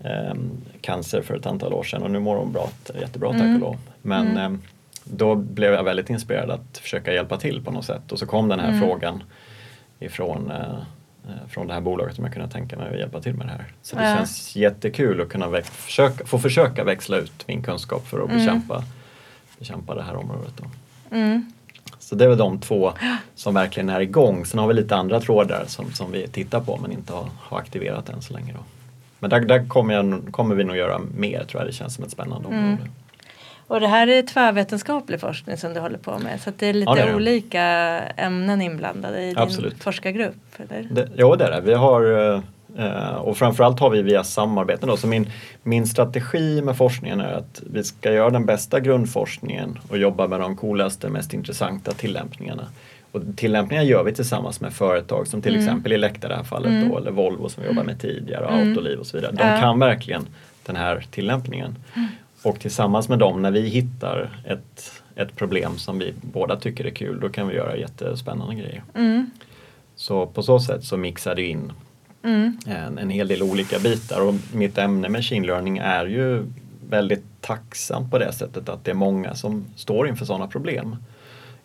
eh, 0.00 0.34
cancer 0.80 1.22
för 1.22 1.34
ett 1.36 1.46
antal 1.46 1.72
år 1.72 1.82
sedan 1.82 2.02
och 2.02 2.10
nu 2.10 2.18
mår 2.18 2.36
hon 2.36 2.52
bra, 2.52 2.70
jättebra 3.00 3.32
tack 3.32 3.40
mm. 3.40 3.54
och 3.54 3.60
lov. 3.60 3.78
Men 4.02 4.30
mm. 4.30 4.54
eh, 4.54 4.60
då 5.04 5.34
blev 5.34 5.72
jag 5.72 5.84
väldigt 5.84 6.10
inspirerad 6.10 6.50
att 6.50 6.78
försöka 6.78 7.12
hjälpa 7.12 7.36
till 7.36 7.64
på 7.64 7.70
något 7.70 7.84
sätt 7.84 8.12
och 8.12 8.18
så 8.18 8.26
kom 8.26 8.48
den 8.48 8.60
här 8.60 8.68
mm. 8.68 8.80
frågan 8.80 9.22
ifrån 9.98 10.50
eh, 10.50 10.58
eh 10.58 11.48
från 11.48 11.66
det 11.66 11.74
här 11.74 11.80
bolaget 11.80 12.14
som 12.14 12.24
jag 12.24 12.34
kunde 12.34 12.48
tänka 12.48 12.76
mig 12.76 12.92
att 12.92 12.98
hjälpa 12.98 13.20
till 13.20 13.34
med 13.34 13.46
det 13.46 13.52
här. 13.52 13.64
Så 13.82 13.96
det 13.96 14.10
ja. 14.10 14.16
känns 14.16 14.56
jättekul 14.56 15.20
att 15.20 15.28
kunna 15.28 15.62
försöka, 15.62 16.26
få 16.26 16.38
försöka 16.38 16.84
växla 16.84 17.16
ut 17.16 17.48
min 17.48 17.62
kunskap 17.62 18.06
för 18.06 18.20
att 18.20 18.30
mm. 18.30 18.36
bekämpa, 18.36 18.84
bekämpa 19.64 19.94
det 19.94 20.02
här 20.02 20.16
området. 20.16 20.52
Då. 20.56 20.64
Mm. 21.16 21.52
Så 21.98 22.14
det 22.14 22.24
är 22.24 22.28
väl 22.28 22.38
de 22.38 22.60
två 22.60 22.92
som 23.34 23.54
verkligen 23.54 23.88
är 23.88 24.00
igång. 24.00 24.46
Sen 24.46 24.60
har 24.60 24.68
vi 24.68 24.74
lite 24.74 24.96
andra 24.96 25.20
trådar 25.20 25.64
som, 25.66 25.92
som 25.92 26.12
vi 26.12 26.28
tittar 26.28 26.60
på 26.60 26.78
men 26.82 26.92
inte 26.92 27.12
har, 27.12 27.28
har 27.38 27.58
aktiverat 27.58 28.08
än 28.08 28.22
så 28.22 28.32
länge. 28.32 28.52
Då. 28.52 28.58
Men 29.18 29.30
där, 29.30 29.40
där 29.40 29.68
kommer, 29.68 29.94
jag, 29.94 30.28
kommer, 30.30 30.54
vi 30.54 30.64
nog 30.64 30.76
göra 30.76 31.00
mer 31.16 31.44
tror 31.44 31.60
jag. 31.60 31.68
Det 31.68 31.72
känns 31.72 31.94
som 31.94 32.04
ett 32.04 32.10
spännande 32.10 32.48
mm. 32.48 32.64
område. 32.64 32.90
Och 33.66 33.80
det 33.80 33.86
här 33.86 34.06
är 34.06 34.22
tvärvetenskaplig 34.22 35.20
forskning 35.20 35.56
som 35.56 35.74
du 35.74 35.80
håller 35.80 35.98
på 35.98 36.18
med 36.18 36.40
så 36.40 36.52
det 36.58 36.66
är 36.66 36.72
lite 36.72 36.90
ja, 36.90 36.94
det 36.94 37.02
är 37.10 37.16
olika 37.16 37.62
ämnen 38.16 38.62
inblandade 38.62 39.22
i 39.22 39.34
Absolut. 39.36 39.72
din 39.72 39.80
forskargrupp? 39.80 40.34
Eller? 40.56 40.88
Det, 40.90 41.08
ja 41.16 41.36
det 41.36 41.44
är 41.44 41.50
det. 41.50 41.60
Vi 41.60 41.74
har 41.74 42.32
eh, 42.34 42.40
och 43.18 43.36
framförallt 43.36 43.80
har 43.80 43.90
vi 43.90 44.02
via 44.02 44.24
samarbeten 44.24 44.88
då. 44.88 44.96
Så 44.96 45.06
min, 45.06 45.30
min 45.62 45.86
strategi 45.86 46.62
med 46.62 46.76
forskningen 46.76 47.20
är 47.20 47.32
att 47.32 47.62
vi 47.72 47.84
ska 47.84 48.12
göra 48.12 48.30
den 48.30 48.46
bästa 48.46 48.80
grundforskningen 48.80 49.78
och 49.88 49.98
jobba 49.98 50.28
med 50.28 50.40
de 50.40 50.56
coolaste, 50.56 51.08
mest 51.08 51.34
intressanta 51.34 51.92
tillämpningarna. 51.92 52.68
Och 53.12 53.22
tillämpningar 53.36 53.82
gör 53.82 54.04
vi 54.04 54.12
tillsammans 54.12 54.60
med 54.60 54.72
företag 54.72 55.26
som 55.26 55.42
till 55.42 55.54
mm. 55.54 55.66
exempel 55.66 55.92
Elekta 55.92 56.26
i 56.26 56.30
det 56.30 56.36
här 56.36 56.44
fallet 56.44 56.70
mm. 56.70 56.88
då, 56.88 56.98
eller 56.98 57.10
Volvo 57.10 57.48
som 57.48 57.62
vi 57.62 57.68
jobbar 57.68 57.84
med 57.84 58.00
tidigare, 58.00 58.46
mm. 58.46 58.68
Autoliv 58.68 58.98
och 58.98 59.06
så 59.06 59.16
vidare. 59.16 59.32
De 59.32 59.60
kan 59.60 59.78
verkligen 59.78 60.26
den 60.66 60.76
här 60.76 61.06
tillämpningen. 61.10 61.78
Mm. 61.94 62.08
Och 62.42 62.60
tillsammans 62.60 63.08
med 63.08 63.18
dem, 63.18 63.42
när 63.42 63.50
vi 63.50 63.60
hittar 63.60 64.40
ett, 64.44 64.92
ett 65.16 65.36
problem 65.36 65.78
som 65.78 65.98
vi 65.98 66.14
båda 66.20 66.56
tycker 66.56 66.84
är 66.84 66.90
kul, 66.90 67.20
då 67.20 67.28
kan 67.28 67.48
vi 67.48 67.54
göra 67.54 67.76
jättespännande 67.76 68.54
grejer. 68.54 68.82
Mm. 68.94 69.30
Så 69.96 70.26
på 70.26 70.42
så 70.42 70.60
sätt 70.60 70.84
så 70.84 70.96
mixar 70.96 71.34
det 71.34 71.42
in 71.42 71.72
Mm. 72.24 72.58
En, 72.66 72.98
en 72.98 73.10
hel 73.10 73.28
del 73.28 73.42
olika 73.42 73.78
bitar 73.78 74.20
och 74.20 74.34
mitt 74.52 74.78
ämne 74.78 75.08
machine 75.08 75.46
learning 75.46 75.78
är 75.78 76.06
ju 76.06 76.46
väldigt 76.88 77.24
tacksamt 77.40 78.10
på 78.10 78.18
det 78.18 78.32
sättet 78.32 78.68
att 78.68 78.84
det 78.84 78.90
är 78.90 78.94
många 78.94 79.34
som 79.34 79.64
står 79.76 80.08
inför 80.08 80.24
sådana 80.24 80.46
problem 80.46 80.96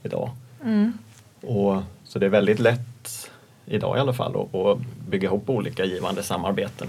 idag. 0.04 0.30
Mm. 0.64 0.94
Och, 1.42 1.82
så 2.04 2.20
det 2.20 2.26
är 2.26 2.30
väldigt 2.30 2.60
lätt 2.60 3.32
idag 3.66 3.98
i 3.98 4.00
alla 4.00 4.14
fall 4.14 4.36
och 4.36 4.80
bygga 5.10 5.28
ihop 5.28 5.50
olika 5.50 5.86
givande 5.86 6.24
samarbeten. 6.24 6.88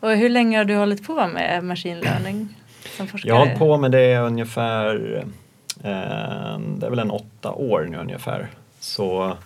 Och 0.00 0.10
hur 0.10 0.28
länge 0.28 0.58
har 0.58 0.64
du 0.64 0.76
hållit 0.76 1.06
på 1.06 1.28
med 1.28 1.64
machine 1.64 2.00
learning 2.00 2.56
som 2.96 3.06
forskare? 3.06 3.28
Jag 3.28 3.34
har 3.34 3.46
hållit 3.46 3.58
på 3.58 3.76
med 3.76 3.90
det 3.90 4.18
ungefär, 4.18 5.24
eh, 5.82 6.58
det 6.58 6.86
är 6.86 6.90
väl 6.90 6.98
en 6.98 7.10
åtta 7.10 7.52
år 7.52 7.86
nu 7.90 7.98
ungefär. 7.98 8.48
Så 8.80 9.36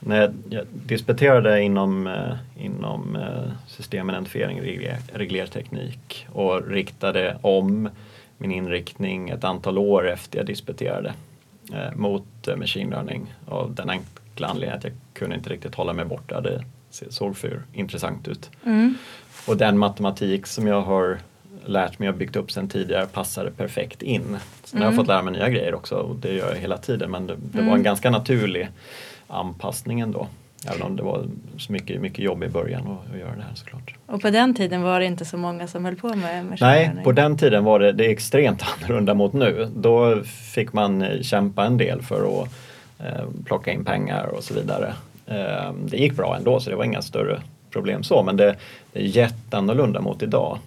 när 0.00 0.32
jag 0.48 0.66
disputerade 0.72 1.62
inom, 1.62 2.06
eh, 2.06 2.64
inom 2.64 3.16
eh, 3.16 3.52
systemidentifiering 3.66 4.58
och 4.58 4.66
reglerteknik 5.18 6.26
och 6.32 6.68
riktade 6.68 7.38
om 7.42 7.88
min 8.38 8.52
inriktning 8.52 9.28
ett 9.28 9.44
antal 9.44 9.78
år 9.78 10.08
efter 10.08 10.38
jag 10.38 10.46
disputerade 10.46 11.14
eh, 11.72 11.96
mot 11.96 12.48
machine 12.56 12.90
learning 12.90 13.34
av 13.46 13.74
den 13.74 13.90
enkla 13.90 14.46
anledningen 14.46 14.78
att 14.78 14.84
jag 14.84 14.92
kunde 15.14 15.36
inte 15.36 15.50
riktigt 15.50 15.74
hålla 15.74 15.92
mig 15.92 16.04
borta. 16.04 16.40
Det 16.40 16.64
såg 16.90 17.36
för 17.36 17.62
intressant 17.72 18.28
ut. 18.28 18.50
Mm. 18.64 18.94
Och 19.46 19.56
den 19.56 19.78
matematik 19.78 20.46
som 20.46 20.66
jag 20.66 20.82
har 20.82 21.18
lärt 21.64 21.98
mig 21.98 22.08
och 22.08 22.14
byggt 22.14 22.36
upp 22.36 22.52
sedan 22.52 22.68
tidigare 22.68 23.06
passade 23.06 23.50
perfekt 23.50 24.02
in. 24.02 24.22
Sen 24.64 24.78
mm. 24.78 24.82
har 24.82 24.92
jag 24.92 24.96
fått 24.96 25.06
lära 25.06 25.22
mig 25.22 25.32
nya 25.32 25.48
grejer 25.48 25.74
också 25.74 25.94
och 25.94 26.16
det 26.16 26.32
gör 26.32 26.48
jag 26.48 26.56
hela 26.56 26.78
tiden 26.78 27.10
men 27.10 27.26
det, 27.26 27.36
det 27.52 27.58
mm. 27.58 27.70
var 27.70 27.76
en 27.76 27.82
ganska 27.82 28.10
naturlig 28.10 28.68
anpassning 29.30 30.00
ändå. 30.00 30.26
Även 30.66 30.82
om 30.82 30.96
det 30.96 31.02
var 31.02 31.24
så 31.58 31.72
mycket, 31.72 32.00
mycket 32.00 32.18
jobb 32.18 32.44
i 32.44 32.48
början 32.48 32.82
att, 32.82 33.14
att 33.14 33.20
göra 33.20 33.36
det 33.36 33.42
här 33.42 33.54
såklart. 33.54 33.94
Och 34.06 34.20
på 34.20 34.30
den 34.30 34.54
tiden 34.54 34.82
var 34.82 35.00
det 35.00 35.06
inte 35.06 35.24
så 35.24 35.36
många 35.36 35.66
som 35.66 35.84
höll 35.84 35.96
på 35.96 36.08
med 36.08 36.44
machine 36.44 36.68
Nej, 36.68 36.92
på 37.04 37.12
den 37.12 37.36
tiden 37.36 37.64
var 37.64 37.80
det, 37.80 37.92
det 37.92 38.06
är 38.06 38.10
extremt 38.10 38.62
annorlunda 38.76 39.14
mot 39.14 39.32
nu. 39.32 39.68
Då 39.76 40.22
fick 40.54 40.72
man 40.72 41.22
kämpa 41.22 41.64
en 41.64 41.78
del 41.78 42.02
för 42.02 42.42
att 42.42 42.48
eh, 42.98 43.24
plocka 43.44 43.72
in 43.72 43.84
pengar 43.84 44.26
och 44.26 44.44
så 44.44 44.54
vidare. 44.54 44.94
Eh, 45.26 45.72
det 45.84 45.96
gick 45.96 46.16
bra 46.16 46.36
ändå 46.36 46.60
så 46.60 46.70
det 46.70 46.76
var 46.76 46.84
inga 46.84 47.02
större 47.02 47.40
problem 47.70 48.02
så 48.02 48.22
men 48.22 48.36
det, 48.36 48.56
det 48.92 49.00
är 49.00 49.04
jätteannorlunda 49.04 50.00
mot 50.00 50.22
idag. 50.22 50.58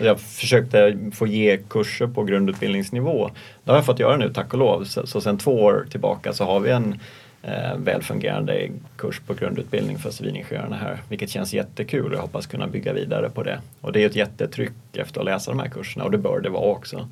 Jag 0.00 0.20
försökte 0.20 0.98
få 1.12 1.26
ge 1.26 1.56
kurser 1.56 2.06
på 2.06 2.24
grundutbildningsnivå. 2.24 3.30
Det 3.64 3.70
har 3.70 3.78
jag 3.78 3.86
fått 3.86 3.98
göra 3.98 4.16
nu 4.16 4.32
tack 4.32 4.52
och 4.52 4.58
lov. 4.58 4.84
Så, 4.84 5.06
så 5.06 5.20
sedan 5.20 5.38
två 5.38 5.62
år 5.62 5.86
tillbaka 5.90 6.32
så 6.32 6.44
har 6.44 6.60
vi 6.60 6.70
en 6.70 7.00
eh, 7.42 7.76
välfungerande 7.76 8.68
kurs 8.96 9.20
på 9.20 9.34
grundutbildning 9.34 9.98
för 9.98 10.10
civilingenjörerna 10.10 10.76
här. 10.76 10.98
Vilket 11.08 11.30
känns 11.30 11.54
jättekul 11.54 12.12
och 12.12 12.14
jag 12.14 12.22
hoppas 12.22 12.46
kunna 12.46 12.66
bygga 12.66 12.92
vidare 12.92 13.30
på 13.30 13.42
det. 13.42 13.60
Och 13.80 13.92
det 13.92 14.02
är 14.02 14.06
ett 14.06 14.16
jättetryck 14.16 14.72
efter 14.92 15.20
att 15.20 15.24
läsa 15.24 15.50
de 15.50 15.60
här 15.60 15.68
kurserna 15.68 16.04
och 16.04 16.10
det 16.10 16.18
bör 16.18 16.40
det 16.40 16.48
vara 16.48 16.70
också. 16.70 17.08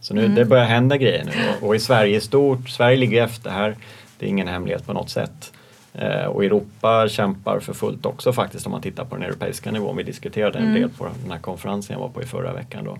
Så 0.00 0.14
nu, 0.14 0.24
mm. 0.24 0.34
det 0.34 0.44
börjar 0.44 0.64
hända 0.64 0.96
grejer 0.96 1.24
nu 1.24 1.32
och, 1.32 1.68
och 1.68 1.76
i 1.76 1.78
Sverige 1.78 2.16
i 2.16 2.20
stort, 2.20 2.68
Sverige 2.68 2.96
ligger 2.96 3.24
efter 3.24 3.50
här. 3.50 3.76
Det 4.18 4.26
är 4.26 4.30
ingen 4.30 4.48
hemlighet 4.48 4.86
på 4.86 4.92
något 4.92 5.10
sätt. 5.10 5.52
Eh, 5.98 6.24
och 6.24 6.44
Europa 6.44 7.08
kämpar 7.08 7.60
för 7.60 7.72
fullt 7.72 8.06
också 8.06 8.32
faktiskt 8.32 8.66
om 8.66 8.72
man 8.72 8.80
tittar 8.80 9.04
på 9.04 9.16
den 9.16 9.24
europeiska 9.24 9.70
nivån. 9.70 9.96
Vi 9.96 10.02
diskuterade 10.02 10.58
en 10.58 10.64
mm. 10.64 10.80
del 10.80 10.90
på 10.90 11.04
den 11.22 11.30
här 11.30 11.38
konferensen 11.38 11.94
jag 11.94 12.00
var 12.00 12.08
på 12.08 12.22
i 12.22 12.24
förra 12.24 12.52
veckan. 12.52 12.84
Då. 12.84 12.98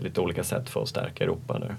Lite 0.00 0.20
olika 0.20 0.44
sätt 0.44 0.68
för 0.68 0.82
att 0.82 0.88
stärka 0.88 1.24
Europa 1.24 1.58
där. 1.58 1.74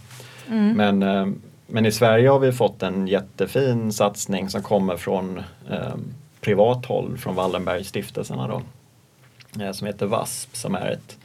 Mm. 0.47 0.77
Men, 0.77 1.03
eh, 1.03 1.27
men 1.69 1.85
i 1.85 1.91
Sverige 1.91 2.29
har 2.29 2.39
vi 2.39 2.51
fått 2.51 2.83
en 2.83 3.07
jättefin 3.07 3.93
satsning 3.93 4.49
som 4.49 4.63
kommer 4.63 4.97
från 4.97 5.37
eh, 5.69 5.95
privat 6.41 6.85
håll, 6.85 7.17
från 7.17 7.35
Wallenbergstiftelserna 7.35 8.47
då, 8.47 8.61
eh, 9.63 9.71
som 9.71 9.87
heter 9.87 10.05
VASP 10.05 10.55
som 10.55 10.75
är 10.75 10.91
ett 10.91 11.17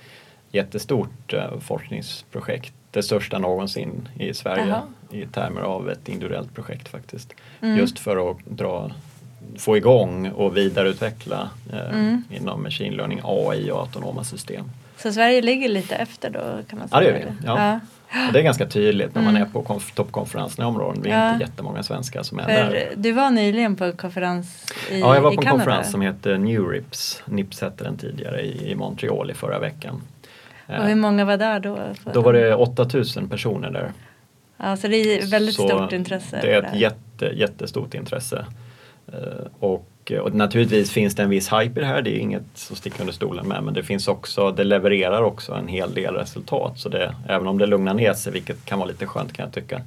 jättestort 0.53 1.33
eh, 1.33 1.59
forskningsprojekt. 1.61 2.75
Det 2.91 3.03
största 3.03 3.39
någonsin 3.39 4.09
i 4.19 4.35
Sverige 4.35 4.75
Aha. 4.75 4.87
i 5.11 5.27
termer 5.27 5.61
av 5.61 5.91
ett 5.91 6.09
individuellt 6.09 6.55
projekt 6.55 6.89
faktiskt. 6.89 7.35
Mm. 7.61 7.79
Just 7.79 7.99
för 7.99 8.31
att 8.31 8.37
dra 8.45 8.91
få 9.59 9.77
igång 9.77 10.31
och 10.31 10.57
vidareutveckla 10.57 11.51
eh, 11.73 11.95
mm. 11.95 12.25
inom 12.31 12.63
machine 12.63 12.97
learning, 12.97 13.21
AI 13.25 13.71
och 13.71 13.81
autonoma 13.81 14.25
system. 14.25 14.71
Så 15.05 15.13
Sverige 15.13 15.43
ligger 15.43 15.69
lite 15.69 15.95
efter 15.95 16.31
då 16.31 16.41
kan 16.69 16.79
man 16.79 16.89
säga? 16.89 17.03
Ja 17.03 17.13
det 17.13 17.19
gör 17.19 17.27
vi. 17.27 17.47
Ja. 17.47 17.81
ja. 18.13 18.27
Och 18.27 18.33
det 18.33 18.39
är 18.39 18.43
ganska 18.43 18.67
tydligt 18.67 19.15
när 19.15 19.23
man 19.23 19.37
mm. 19.37 19.49
är 19.49 19.53
på 19.53 19.81
toppkonferenserna 19.95 20.65
i 20.65 20.69
områden. 20.69 21.03
Vi 21.03 21.11
är 21.11 21.25
ja. 21.25 21.33
inte 21.33 21.45
jättemånga 21.45 21.83
svenskar 21.83 22.23
som 22.23 22.39
är 22.39 22.43
För 22.43 22.51
där. 22.51 22.93
Du 22.97 23.13
var 23.13 23.31
nyligen 23.31 23.77
på 23.77 23.85
en 23.85 23.97
konferens 23.97 24.67
i 24.91 25.01
Ja, 25.01 25.15
jag 25.15 25.23
var 25.23 25.35
på 25.35 25.41
en 25.41 25.51
konferens 25.51 25.91
som 25.91 26.01
heter 26.01 26.39
NewRips. 26.39 27.23
NIPS 27.27 27.61
hette 27.61 27.85
den 27.85 27.97
tidigare 27.97 28.41
i, 28.41 28.71
i 28.71 28.75
Montreal 28.75 29.31
i 29.31 29.35
förra 29.35 29.59
veckan. 29.59 30.03
Och 30.67 30.85
hur 30.85 30.95
många 30.95 31.25
var 31.25 31.37
där 31.37 31.61
då? 31.61 31.79
Då 32.13 32.21
var 32.21 32.33
det 32.33 32.55
8000 32.55 33.29
personer 33.29 33.71
där. 33.71 33.93
Ja, 34.57 34.77
så 34.77 34.89
det 34.89 34.97
är 34.97 35.27
väldigt 35.27 35.55
så 35.55 35.69
stort 35.69 35.93
intresse. 35.93 36.39
Det 36.43 36.55
är 36.55 36.63
ett 36.63 36.81
jätte, 36.81 37.27
jättestort 37.27 37.95
intresse. 37.95 38.47
Eh, 39.07 39.47
och, 40.11 40.17
och, 40.17 40.35
naturligtvis 40.35 40.91
finns 40.91 41.15
det 41.15 41.23
en 41.23 41.31
viss 41.31 41.53
hype 41.53 41.81
i 41.81 41.83
det 41.83 41.87
här, 41.87 42.03
det 42.03 42.11
är 42.11 42.19
inget 42.19 42.43
som 42.55 42.77
sticker 42.77 43.01
under 43.01 43.13
stolen 43.13 43.49
med 43.49 43.63
men 43.63 43.75
det 43.75 43.83
finns 43.83 44.09
också, 44.09 44.51
det 44.51 44.65
levererar 44.65 45.23
också 45.23 45.53
en 45.53 45.69
hel 45.69 45.95
del 45.95 46.15
resultat. 46.15 46.79
Så 46.79 46.89
det, 46.89 47.15
även 47.29 47.47
om 47.47 47.59
det 47.59 47.67
lugnar 47.67 47.95
ner 47.95 48.15
sig, 48.15 48.33
vilket 48.33 48.65
kan 48.65 48.79
vara 48.79 48.89
lite 48.89 49.07
skönt 49.07 49.33
kan 49.33 49.45
jag 49.45 49.55
tycka, 49.55 49.83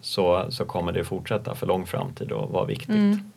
så, 0.00 0.46
så 0.50 0.64
kommer 0.64 0.92
det 0.92 1.04
fortsätta 1.04 1.54
för 1.54 1.66
lång 1.66 1.86
framtid 1.86 2.32
och 2.32 2.50
vara 2.50 2.64
viktigt. 2.64 2.88
Mm. 2.88 3.30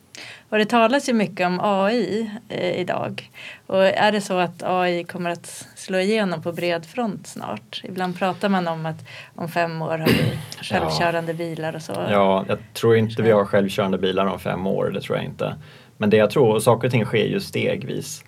Och 0.50 0.58
det 0.58 0.66
talas 0.66 1.10
ju 1.10 1.14
mycket 1.14 1.48
om 1.48 1.60
AI 1.64 2.32
eh, 2.50 2.80
idag. 2.80 3.32
Och 3.66 3.86
är 3.86 4.12
det 4.12 4.22
så 4.22 4.38
att 4.38 4.64
AI 4.64 5.04
kommer 5.04 5.30
att 5.30 5.68
slå 5.76 5.98
igenom 5.98 6.42
på 6.42 6.52
bred 6.52 6.86
front 6.86 7.28
snart? 7.28 7.82
Ibland 7.84 8.20
pratar 8.20 8.50
man 8.50 8.68
om 8.68 8.86
att 8.86 9.06
om 9.36 9.50
fem 9.50 9.82
år 9.82 9.98
har 9.98 10.08
vi 10.08 10.38
självkörande 10.62 11.32
ja. 11.32 11.38
bilar 11.38 11.76
och 11.76 11.82
så. 11.82 11.92
Ja, 11.92 12.46
jag 12.48 12.58
tror 12.74 12.98
inte 12.98 13.22
vi 13.22 13.32
har 13.32 13.46
självkörande 13.46 13.98
bilar 13.98 14.26
om 14.26 14.40
fem 14.40 14.68
år, 14.68 14.92
det 14.94 15.02
tror 15.02 15.18
jag 15.18 15.26
inte. 15.26 15.56
Men 15.98 16.10
det 16.10 16.18
jag 16.18 16.30
tror, 16.30 16.60
saker 16.60 16.88
och 16.88 16.92
ting 16.92 17.06
sker 17.06 17.26
ju 17.26 17.40
stegvis. 17.40 18.24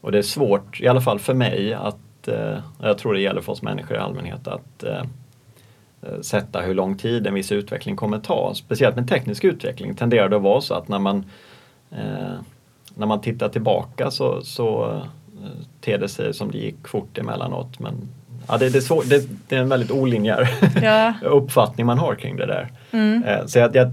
Och 0.00 0.12
det 0.12 0.18
är 0.18 0.22
svårt, 0.22 0.80
i 0.80 0.88
alla 0.88 1.00
fall 1.00 1.18
för 1.18 1.34
mig, 1.34 1.74
att, 1.74 2.28
eh, 2.28 2.58
jag 2.82 2.98
tror 2.98 3.14
det 3.14 3.20
gäller 3.20 3.40
för 3.40 3.52
oss 3.52 3.62
människor 3.62 3.96
i 3.96 4.00
allmänhet, 4.00 4.48
att 4.48 4.82
eh, 4.82 5.02
eh 6.02 6.20
sätta 6.20 6.60
hur 6.60 6.74
lång 6.74 6.96
tid 6.98 7.26
en 7.26 7.34
viss 7.34 7.52
utveckling 7.52 7.96
kommer 7.96 8.18
ta. 8.18 8.54
Speciellt 8.54 8.96
med 8.96 9.08
teknisk 9.08 9.44
utveckling 9.44 9.94
tenderar 9.94 10.28
det 10.28 10.36
att 10.36 10.42
vara 10.42 10.60
så 10.60 10.74
att 10.74 10.88
när 10.88 10.98
man 10.98 11.24
när 12.94 13.06
man 13.06 13.20
tittar 13.20 13.48
tillbaka 13.48 14.10
så, 14.10 14.42
så 14.42 15.00
ter 15.80 15.98
det 15.98 16.08
sig 16.08 16.34
som 16.34 16.50
det 16.50 16.58
gick 16.58 16.88
fort 16.88 17.18
emellanåt. 17.18 17.78
Men 17.78 18.08
ja, 18.48 18.58
det, 18.58 18.68
det, 18.70 18.78
är 18.78 18.80
svår, 18.80 19.04
det, 19.06 19.28
det 19.48 19.56
är 19.56 19.60
en 19.60 19.68
väldigt 19.68 19.90
olinjär 19.90 20.48
ja. 20.82 21.14
uppfattning 21.22 21.86
man 21.86 21.98
har 21.98 22.14
kring 22.14 22.36
det 22.36 22.46
där. 22.46 22.68
Mm. 22.90 23.48
Så 23.48 23.58
jag, 23.58 23.76
jag, 23.76 23.90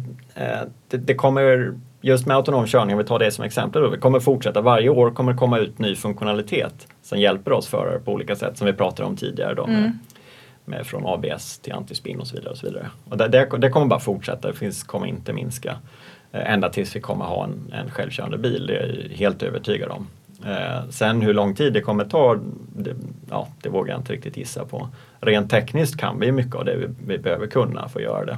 det, 0.87 0.97
det, 0.97 1.13
kommer, 1.13 1.73
just 2.01 2.27
med 2.27 2.37
autonom 2.37 2.67
körning, 2.67 2.95
om 2.95 2.97
vi 2.97 3.05
tar 3.05 3.19
det 3.19 3.31
som 3.31 3.45
exempel, 3.45 3.81
då, 3.81 3.97
kommer 3.97 4.19
fortsätta. 4.19 4.61
Varje 4.61 4.89
år 4.89 5.11
kommer 5.11 5.31
det 5.31 5.37
komma 5.37 5.59
ut 5.59 5.79
ny 5.79 5.95
funktionalitet 5.95 6.87
som 7.01 7.19
hjälper 7.19 7.51
oss 7.51 7.67
förare 7.67 7.99
på 7.99 8.11
olika 8.11 8.35
sätt 8.35 8.57
som 8.57 8.67
vi 8.67 8.73
pratade 8.73 9.09
om 9.09 9.17
tidigare. 9.17 9.53
Då, 9.53 9.63
mm. 9.63 9.81
med, 9.81 9.97
med, 10.65 10.87
från 10.87 11.03
ABS 11.05 11.59
till 11.59 11.73
antispinn 11.73 12.19
och 12.19 12.27
så 12.27 12.35
vidare. 12.35 12.51
Och 12.51 12.57
så 12.57 12.67
vidare. 12.67 12.89
Och 13.09 13.17
det, 13.17 13.27
det, 13.27 13.57
det 13.57 13.69
kommer 13.69 13.85
bara 13.85 13.99
fortsätta, 13.99 14.47
det 14.47 14.53
finns, 14.53 14.83
kommer 14.83 15.07
inte 15.07 15.33
minska. 15.33 15.75
Eh, 16.31 16.53
ända 16.53 16.69
tills 16.69 16.95
vi 16.95 16.99
kommer 16.99 17.25
ha 17.25 17.43
en, 17.43 17.73
en 17.73 17.89
självkörande 17.91 18.37
bil, 18.37 18.67
det 18.67 18.77
är 18.77 19.07
jag 19.09 19.17
helt 19.17 19.43
övertygad 19.43 19.91
om. 19.91 20.07
Eh, 20.45 20.89
sen 20.89 21.21
hur 21.21 21.33
lång 21.33 21.55
tid 21.55 21.73
det 21.73 21.81
kommer 21.81 22.05
ta, 22.05 22.39
det, 22.75 22.95
ja, 23.29 23.47
det 23.61 23.69
vågar 23.69 23.93
jag 23.93 23.99
inte 23.99 24.13
riktigt 24.13 24.37
gissa 24.37 24.65
på. 24.65 24.87
Rent 25.19 25.51
tekniskt 25.51 25.97
kan 25.97 26.19
vi 26.19 26.31
mycket 26.31 26.55
av 26.55 26.65
det 26.65 26.75
vi, 26.75 26.87
vi 27.07 27.17
behöver 27.17 27.47
kunna 27.47 27.89
för 27.89 27.99
att 27.99 28.05
göra 28.05 28.25
det. 28.25 28.37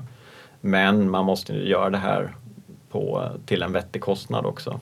Men 0.61 1.09
man 1.09 1.25
måste 1.25 1.53
göra 1.53 1.89
det 1.89 1.97
här 1.97 2.31
på, 2.93 3.29
till 3.45 3.61
en 3.61 3.71
vettig 3.71 4.01
kostnad 4.01 4.45
också. 4.45 4.79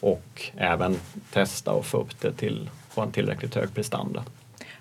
Och 0.00 0.42
även 0.56 0.96
testa 1.32 1.72
och 1.72 1.86
få 1.86 1.98
upp 1.98 2.20
det 2.20 2.32
till, 2.32 2.70
på 2.94 3.00
en 3.00 3.12
tillräckligt 3.12 3.54
hög 3.54 3.74
prestanda. 3.74 4.22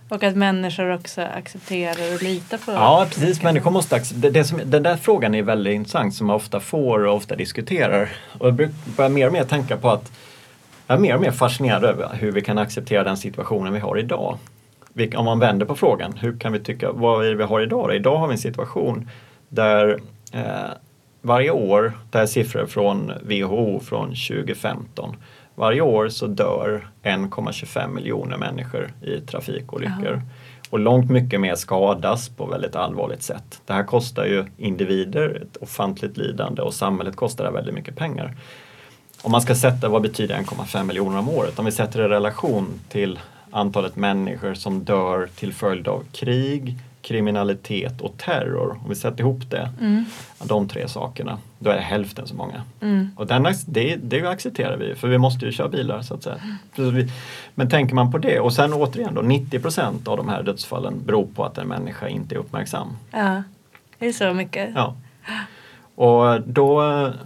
Och 0.10 0.24
att 0.24 0.36
människor 0.36 0.94
också 0.94 1.22
accepterar 1.22 2.16
och 2.16 2.24
litar 2.24 2.58
på 2.58 2.72
Ja 2.72 3.08
precis, 3.10 3.44
människor 3.44 3.72
måste 3.72 3.96
acceptera. 3.96 4.32
Det 4.32 4.44
som, 4.44 4.62
den 4.66 4.84
där 4.84 4.96
frågan 4.96 5.36
är 5.36 5.44
väldigt 5.44 5.74
intressant 5.74 6.14
som 6.14 6.28
man 6.28 6.36
ofta 6.36 6.60
får 6.60 7.06
och 7.06 7.16
ofta 7.16 7.36
diskuterar. 7.36 8.10
Och 8.40 8.48
jag 8.48 8.56
börjar 8.98 9.10
mer 9.10 9.28
och 9.28 9.34
mer 9.34 9.44
tänka 9.44 9.78
på 9.78 9.90
att 9.90 10.12
jag 10.88 10.96
är 10.96 11.02
mer 11.02 11.16
och 11.16 11.22
mer 11.22 11.32
fascinerad 11.32 11.84
över 11.84 12.10
hur 12.14 12.32
vi 12.32 12.42
kan 12.42 12.58
acceptera 12.58 13.04
den 13.04 13.18
situationen 13.18 13.74
vi 13.74 13.80
har 13.80 14.00
idag. 14.00 14.38
Om 15.16 15.26
man 15.26 15.40
vänder 15.40 15.66
på 15.66 15.76
frågan, 15.76 16.14
hur 16.18 16.40
kan 16.40 16.54
vi 16.54 16.60
tycka, 16.60 16.92
vad 16.92 17.26
är 17.26 17.30
det 17.30 17.36
vi 17.36 17.44
har 17.44 17.62
idag? 17.62 17.96
Idag 17.96 18.18
har 18.18 18.28
vi 18.28 18.34
en 18.34 18.40
situation 18.40 19.10
där 19.50 20.00
eh, 20.34 20.70
varje 21.22 21.52
år, 21.52 21.94
det 22.12 22.18
här 22.18 22.24
är 22.24 22.28
siffror 22.28 22.66
från 22.66 23.12
WHO 23.24 23.80
från 23.80 24.08
2015, 24.08 25.16
varje 25.56 25.82
år 25.82 26.10
så 26.10 26.28
dör 26.28 26.88
1,25 27.04 27.94
miljoner 27.94 28.38
människor 28.38 28.94
i 29.02 29.20
trafikolyckor. 29.20 30.14
Aha. 30.14 30.22
Och 30.70 30.80
långt 30.80 31.12
mycket 31.12 31.42
mer 31.42 31.56
skadas 31.56 32.30
på 32.30 32.46
väldigt 32.46 32.76
allvarligt 32.76 33.24
sätt. 33.24 33.62
Det 33.66 33.74
här 33.74 33.84
kostar 33.84 34.26
ju 34.26 34.46
individer 34.58 35.42
ett 35.42 35.58
ofantligt 35.58 36.18
lidande 36.18 36.62
och 36.62 36.74
samhället 36.74 37.16
kostar 37.16 37.46
det 37.46 37.52
väldigt 37.52 37.74
mycket 37.74 37.96
pengar. 37.96 38.36
Om 39.22 39.32
man 39.32 39.42
ska 39.42 39.56
sätta 39.56 39.90
vad 39.90 40.02
betyder 40.02 40.36
1,5 40.36 40.84
miljoner 40.84 41.20
om 41.20 41.30
året? 41.30 41.60
Om 41.60 41.66
vi 41.66 41.72
sätter 41.72 42.00
det 42.00 42.06
i 42.06 42.10
relation 42.10 42.80
till 42.90 43.20
antalet 43.52 43.96
människor 43.96 44.54
som 44.54 44.84
dör 44.84 45.30
till 45.36 45.54
följd 45.54 45.88
av 45.88 46.04
krig, 46.12 46.78
kriminalitet 47.10 48.02
och 48.02 48.18
terror, 48.18 48.72
om 48.84 48.90
vi 48.90 48.96
sätter 48.96 49.20
ihop 49.20 49.42
det, 49.50 49.70
Mm. 49.80 50.06
de 50.44 50.68
tre 50.68 50.88
sakerna, 50.88 51.38
då 51.60 51.70
är 51.70 51.76
det 51.76 51.82
hälften 51.82 52.28
så 52.28 52.36
många. 52.36 52.62
Mm. 52.82 53.10
Och 53.16 53.28
den, 53.28 53.48
det, 53.68 53.96
det 53.96 54.26
accepterar 54.30 54.78
vi 54.78 54.96
för 54.96 55.08
vi 55.08 55.18
måste 55.18 55.46
ju 55.46 55.52
köra 55.52 55.68
bilar 55.70 56.02
så 56.02 56.14
att 56.14 56.24
säga. 56.24 56.36
Men 57.56 57.70
tänker 57.70 57.96
man 57.96 58.12
på 58.12 58.18
det 58.18 58.40
och 58.40 58.54
sen 58.54 58.74
återigen 58.74 59.14
då 59.14 59.22
90 59.22 59.60
procent 59.60 60.08
av 60.08 60.18
de 60.18 60.30
här 60.30 60.44
dödsfallen 60.44 60.94
beror 61.06 61.28
på 61.36 61.46
att 61.46 61.58
en 61.58 61.68
människa 61.68 62.08
inte 62.08 62.36
är 62.36 62.40
uppmärksam. 62.40 62.88
Ja, 63.12 63.44
det 64.00 64.08
är 64.08 64.12
så 64.12 64.34
mycket. 64.34 64.70
Ja. 64.76 64.96
Och 65.96 66.42
då, 66.42 66.84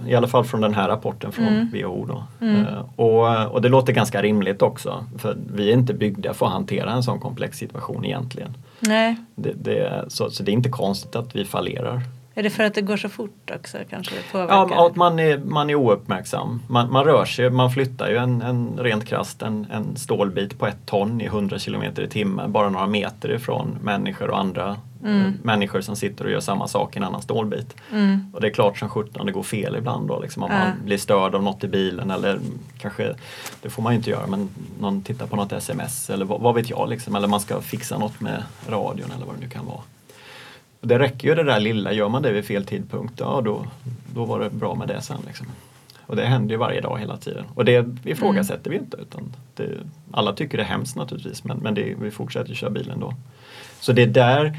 i 0.07 0.15
alla 0.15 0.27
fall 0.27 0.43
från 0.43 0.61
den 0.61 0.73
här 0.73 0.87
rapporten 0.87 1.31
från 1.31 1.47
Mm. 1.47 1.67
WHO 1.73 2.05
då. 2.05 2.23
Mm. 2.45 2.65
Eh, 2.65 2.79
Och, 2.95 3.51
och 3.51 3.61
det 3.61 3.69
låter 3.69 3.93
ganska 3.93 4.21
rimligt 4.21 4.61
också 4.61 5.05
för 5.17 5.37
vi 5.55 5.69
är 5.69 5.73
inte 5.73 5.93
byggda 5.93 6.33
för 6.33 6.45
att 6.45 6.51
hantera 6.51 6.91
en 6.91 7.03
sån 7.03 7.19
komplex 7.19 7.57
situation 7.57 8.05
egentligen. 8.05 8.53
Nej, 8.87 9.15
Det, 9.35 9.53
det, 9.53 10.05
så, 10.07 10.29
så 10.29 10.43
det 10.43 10.51
är 10.51 10.53
inte 10.53 10.69
konstigt 10.69 11.15
att 11.15 11.35
vi 11.35 11.45
fallerar. 11.45 12.01
är 12.35 12.43
det 12.43 12.49
för 12.49 12.63
att 12.63 12.73
det 12.73 12.81
går 12.81 12.97
så 12.97 13.09
fort 13.09 13.51
också 13.55 13.77
kanske? 13.89 14.15
Påverkar? 14.31 14.53
Ja, 14.53 14.87
att 14.87 14.95
man 14.95 15.19
är, 15.19 15.37
man 15.37 15.69
är 15.69 15.75
ouppmärksam. 15.75 16.61
Man, 16.67 16.91
man 16.91 17.05
rör 17.05 17.25
sig, 17.25 17.49
man 17.49 17.71
flyttar 17.71 18.09
ju 18.09 18.17
en, 18.17 18.41
en 18.41 18.79
rent 18.79 19.05
krasst 19.05 19.41
en, 19.41 19.67
en 19.71 19.95
stålbit 19.95 20.59
på 20.59 20.67
ett 20.67 20.85
ton 20.85 21.21
i 21.21 21.25
100 21.25 21.59
km 21.59 21.83
i 21.83 22.07
timmen 22.07 22.51
bara 22.51 22.69
några 22.69 22.87
meter 22.87 23.31
ifrån 23.31 23.77
människor 23.83 24.29
och 24.29 24.39
andra 24.39 24.75
Mm. 25.05 25.33
människor 25.43 25.81
som 25.81 25.95
sitter 25.95 26.25
och 26.25 26.31
gör 26.31 26.39
samma 26.39 26.67
sak 26.67 26.95
i 26.95 26.97
en 26.99 27.03
annan 27.03 27.21
stålbit. 27.21 27.75
Mm. 27.91 28.25
Och 28.33 28.41
det 28.41 28.47
är 28.47 28.51
klart 28.51 28.77
som 28.77 28.89
sjutton 28.89 29.25
det 29.25 29.31
går 29.31 29.43
fel 29.43 29.75
ibland 29.75 30.07
då 30.07 30.19
liksom, 30.19 30.43
om 30.43 30.51
Ja. 30.51 30.57
man 30.59 30.71
blir 30.85 30.97
störd 30.97 31.35
av 31.35 31.43
något 31.43 31.63
i 31.63 31.67
bilen 31.67 32.11
eller 32.11 32.39
kanske, 32.77 33.15
det 33.61 33.69
får 33.69 33.81
man 33.83 33.93
ju 33.93 33.97
inte 33.97 34.09
göra, 34.09 34.27
men 34.27 34.49
någon 34.79 35.01
tittar 35.01 35.27
på 35.27 35.35
något 35.35 35.51
sms 35.51 36.09
eller 36.09 36.25
vad, 36.25 36.41
vad 36.41 36.55
vet 36.55 36.69
jag 36.69 36.89
liksom, 36.89 37.15
eller 37.15 37.27
man 37.27 37.39
ska 37.39 37.61
fixa 37.61 37.97
något 37.97 38.21
med 38.21 38.43
radion 38.69 39.11
eller 39.15 39.25
vad 39.25 39.35
det 39.35 39.41
nu 39.41 39.49
kan 39.49 39.65
vara. 39.65 39.81
Och 40.81 40.87
det 40.87 40.99
räcker 40.99 41.27
ju 41.27 41.35
det 41.35 41.43
där 41.43 41.59
lilla, 41.59 41.91
gör 41.93 42.09
man 42.09 42.21
det 42.21 42.31
vid 42.31 42.45
fel 42.45 42.65
tidpunkt, 42.65 43.13
ja 43.19 43.41
då, 43.45 43.65
då 44.13 44.25
var 44.25 44.39
det 44.39 44.49
bra 44.49 44.75
med 44.75 44.87
det 44.87 45.01
sen. 45.01 45.17
Liksom. 45.27 45.47
Och 46.05 46.15
det 46.15 46.25
händer 46.25 46.51
ju 46.53 46.57
varje 46.57 46.81
dag 46.81 46.99
hela 46.99 47.17
tiden. 47.17 47.45
Och 47.55 47.65
det 47.65 47.85
ifrågasätter 48.03 48.69
vi 48.71 48.77
inte. 48.77 48.97
Utan 48.97 49.33
det, 49.55 49.69
alla 50.11 50.33
tycker 50.33 50.57
det 50.57 50.63
är 50.63 50.67
hemskt 50.67 50.95
naturligtvis 50.95 51.43
men, 51.43 51.57
men 51.57 51.73
det, 51.73 51.95
vi 52.01 52.11
fortsätter 52.11 52.53
köra 52.53 52.69
bilen 52.69 52.99
då. 52.99 53.13
Så 53.79 53.91
det 53.93 54.01
är 54.01 54.07
där, 54.07 54.57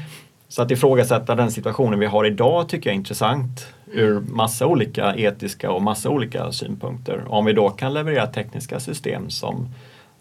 så 0.55 0.61
att 0.61 0.71
ifrågasätta 0.71 1.35
den 1.35 1.51
situationen 1.51 1.99
vi 1.99 2.05
har 2.05 2.25
idag 2.25 2.69
tycker 2.69 2.89
jag 2.89 2.93
är 2.93 2.97
intressant 2.97 3.67
ur 3.91 4.19
massa 4.19 4.67
olika 4.67 5.15
etiska 5.15 5.71
och 5.71 5.81
massa 5.81 6.09
olika 6.09 6.51
synpunkter. 6.51 7.23
Om 7.27 7.45
vi 7.45 7.53
då 7.53 7.69
kan 7.69 7.93
leverera 7.93 8.27
tekniska 8.27 8.79
system 8.79 9.29
som, 9.29 9.67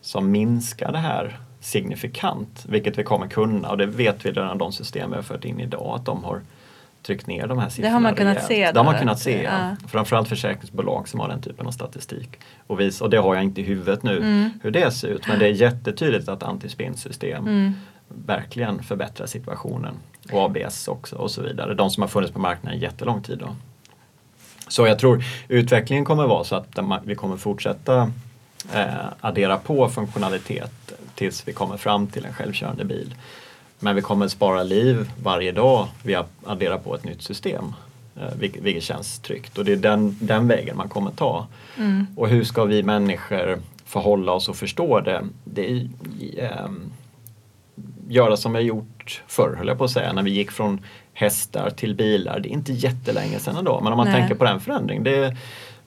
som 0.00 0.30
minskar 0.30 0.92
det 0.92 0.98
här 0.98 1.38
signifikant, 1.60 2.64
vilket 2.68 2.98
vi 2.98 3.02
kommer 3.02 3.26
kunna 3.26 3.70
och 3.70 3.78
det 3.78 3.86
vet 3.86 4.26
vi 4.26 4.30
redan 4.30 4.58
de 4.58 4.72
system 4.72 5.10
vi 5.10 5.16
har 5.16 5.22
fört 5.22 5.44
in 5.44 5.60
idag 5.60 5.94
att 5.96 6.04
de 6.04 6.24
har 6.24 6.40
tryckt 7.02 7.26
ner 7.26 7.46
de 7.46 7.58
här 7.58 7.68
siffrorna 7.68 7.94
har 7.94 8.00
man 8.00 8.14
kunnat 8.14 8.36
rejält. 8.36 8.48
se 8.48 8.72
Det 8.72 8.78
har 8.78 8.84
man 8.84 8.98
kunnat 8.98 9.18
se, 9.18 9.42
ja. 9.42 9.50
Ja. 9.82 9.88
Framförallt 9.88 10.28
försäkringsbolag 10.28 11.08
som 11.08 11.20
har 11.20 11.28
den 11.28 11.40
typen 11.42 11.66
av 11.66 11.70
statistik. 11.70 12.38
Och, 12.66 12.80
vis, 12.80 13.00
och 13.00 13.10
det 13.10 13.16
har 13.18 13.34
jag 13.34 13.44
inte 13.44 13.60
i 13.60 13.64
huvudet 13.64 14.02
nu 14.02 14.16
Mm. 14.16 14.50
hur 14.62 14.70
det 14.70 14.90
ser 14.90 15.08
ut 15.08 15.28
men 15.28 15.38
det 15.38 15.46
är 15.46 15.52
jättetydligt 15.52 16.28
att 16.28 16.42
antispinnsystem 16.42 17.46
Mm. 17.48 17.72
verkligen 18.08 18.82
förbättrar 18.82 19.26
situationen. 19.26 19.94
Och 20.32 20.42
ABS 20.42 20.88
också 20.88 21.16
och 21.16 21.30
så 21.30 21.42
vidare. 21.42 21.74
De 21.74 21.90
som 21.90 22.02
har 22.02 22.08
funnits 22.08 22.32
på 22.32 22.38
marknaden 22.38 22.80
jättelång 22.80 23.22
tid. 23.22 23.38
Då. 23.38 23.56
Så 24.68 24.86
jag 24.86 24.98
tror 24.98 25.24
utvecklingen 25.48 26.04
kommer 26.04 26.26
vara 26.26 26.44
så 26.44 26.56
att 26.56 26.78
vi 27.04 27.14
kommer 27.14 27.36
fortsätta 27.36 28.12
eh, 28.72 29.06
addera 29.20 29.56
på 29.56 29.88
funktionalitet 29.88 30.92
tills 31.14 31.48
vi 31.48 31.52
kommer 31.52 31.76
fram 31.76 32.06
till 32.06 32.24
en 32.24 32.32
självkörande 32.32 32.84
bil. 32.84 33.14
Men 33.78 33.96
vi 33.96 34.02
kommer 34.02 34.28
spara 34.28 34.62
liv 34.62 35.10
varje 35.22 35.52
dag 35.52 35.88
vi 36.02 36.18
adderar 36.44 36.78
på 36.78 36.94
ett 36.94 37.04
nytt 37.04 37.22
system. 37.22 37.74
Eh, 38.16 38.34
vilket, 38.38 38.62
vilket 38.62 38.82
känns 38.82 39.18
tryggt 39.18 39.58
och 39.58 39.64
det 39.64 39.72
är 39.72 39.76
den, 39.76 40.18
den 40.20 40.48
vägen 40.48 40.76
man 40.76 40.88
kommer 40.88 41.10
ta. 41.10 41.46
Mm. 41.76 42.06
Och 42.16 42.28
hur 42.28 42.44
ska 42.44 42.64
vi 42.64 42.82
människor 42.82 43.58
förhålla 43.84 44.32
oss 44.32 44.48
och 44.48 44.56
förstå 44.56 45.00
det? 45.00 45.22
Det 45.44 45.70
är 45.70 45.88
ehm, 46.38 46.92
göra 48.08 48.36
som 48.36 48.52
vi 48.52 48.58
har 48.58 48.62
gjort 48.64 49.22
förr, 49.26 49.54
höll 49.58 49.68
jag 49.68 49.78
på 49.78 49.84
att 49.84 49.90
säga, 49.90 50.12
när 50.12 50.22
vi 50.22 50.30
gick 50.30 50.50
från 50.50 50.80
hästar 51.12 51.70
till 51.70 51.94
bilar. 51.94 52.40
Det 52.40 52.48
är 52.48 52.52
inte 52.52 52.72
jättelänge 52.72 53.38
sedan 53.38 53.56
ändå, 53.56 53.80
men 53.80 53.92
om 53.92 53.96
man 53.96 54.06
Nej. 54.06 54.14
tänker 54.20 54.34
på 54.34 54.44
den 54.44 54.60
förändringen, 54.60 55.04
det 55.04 55.36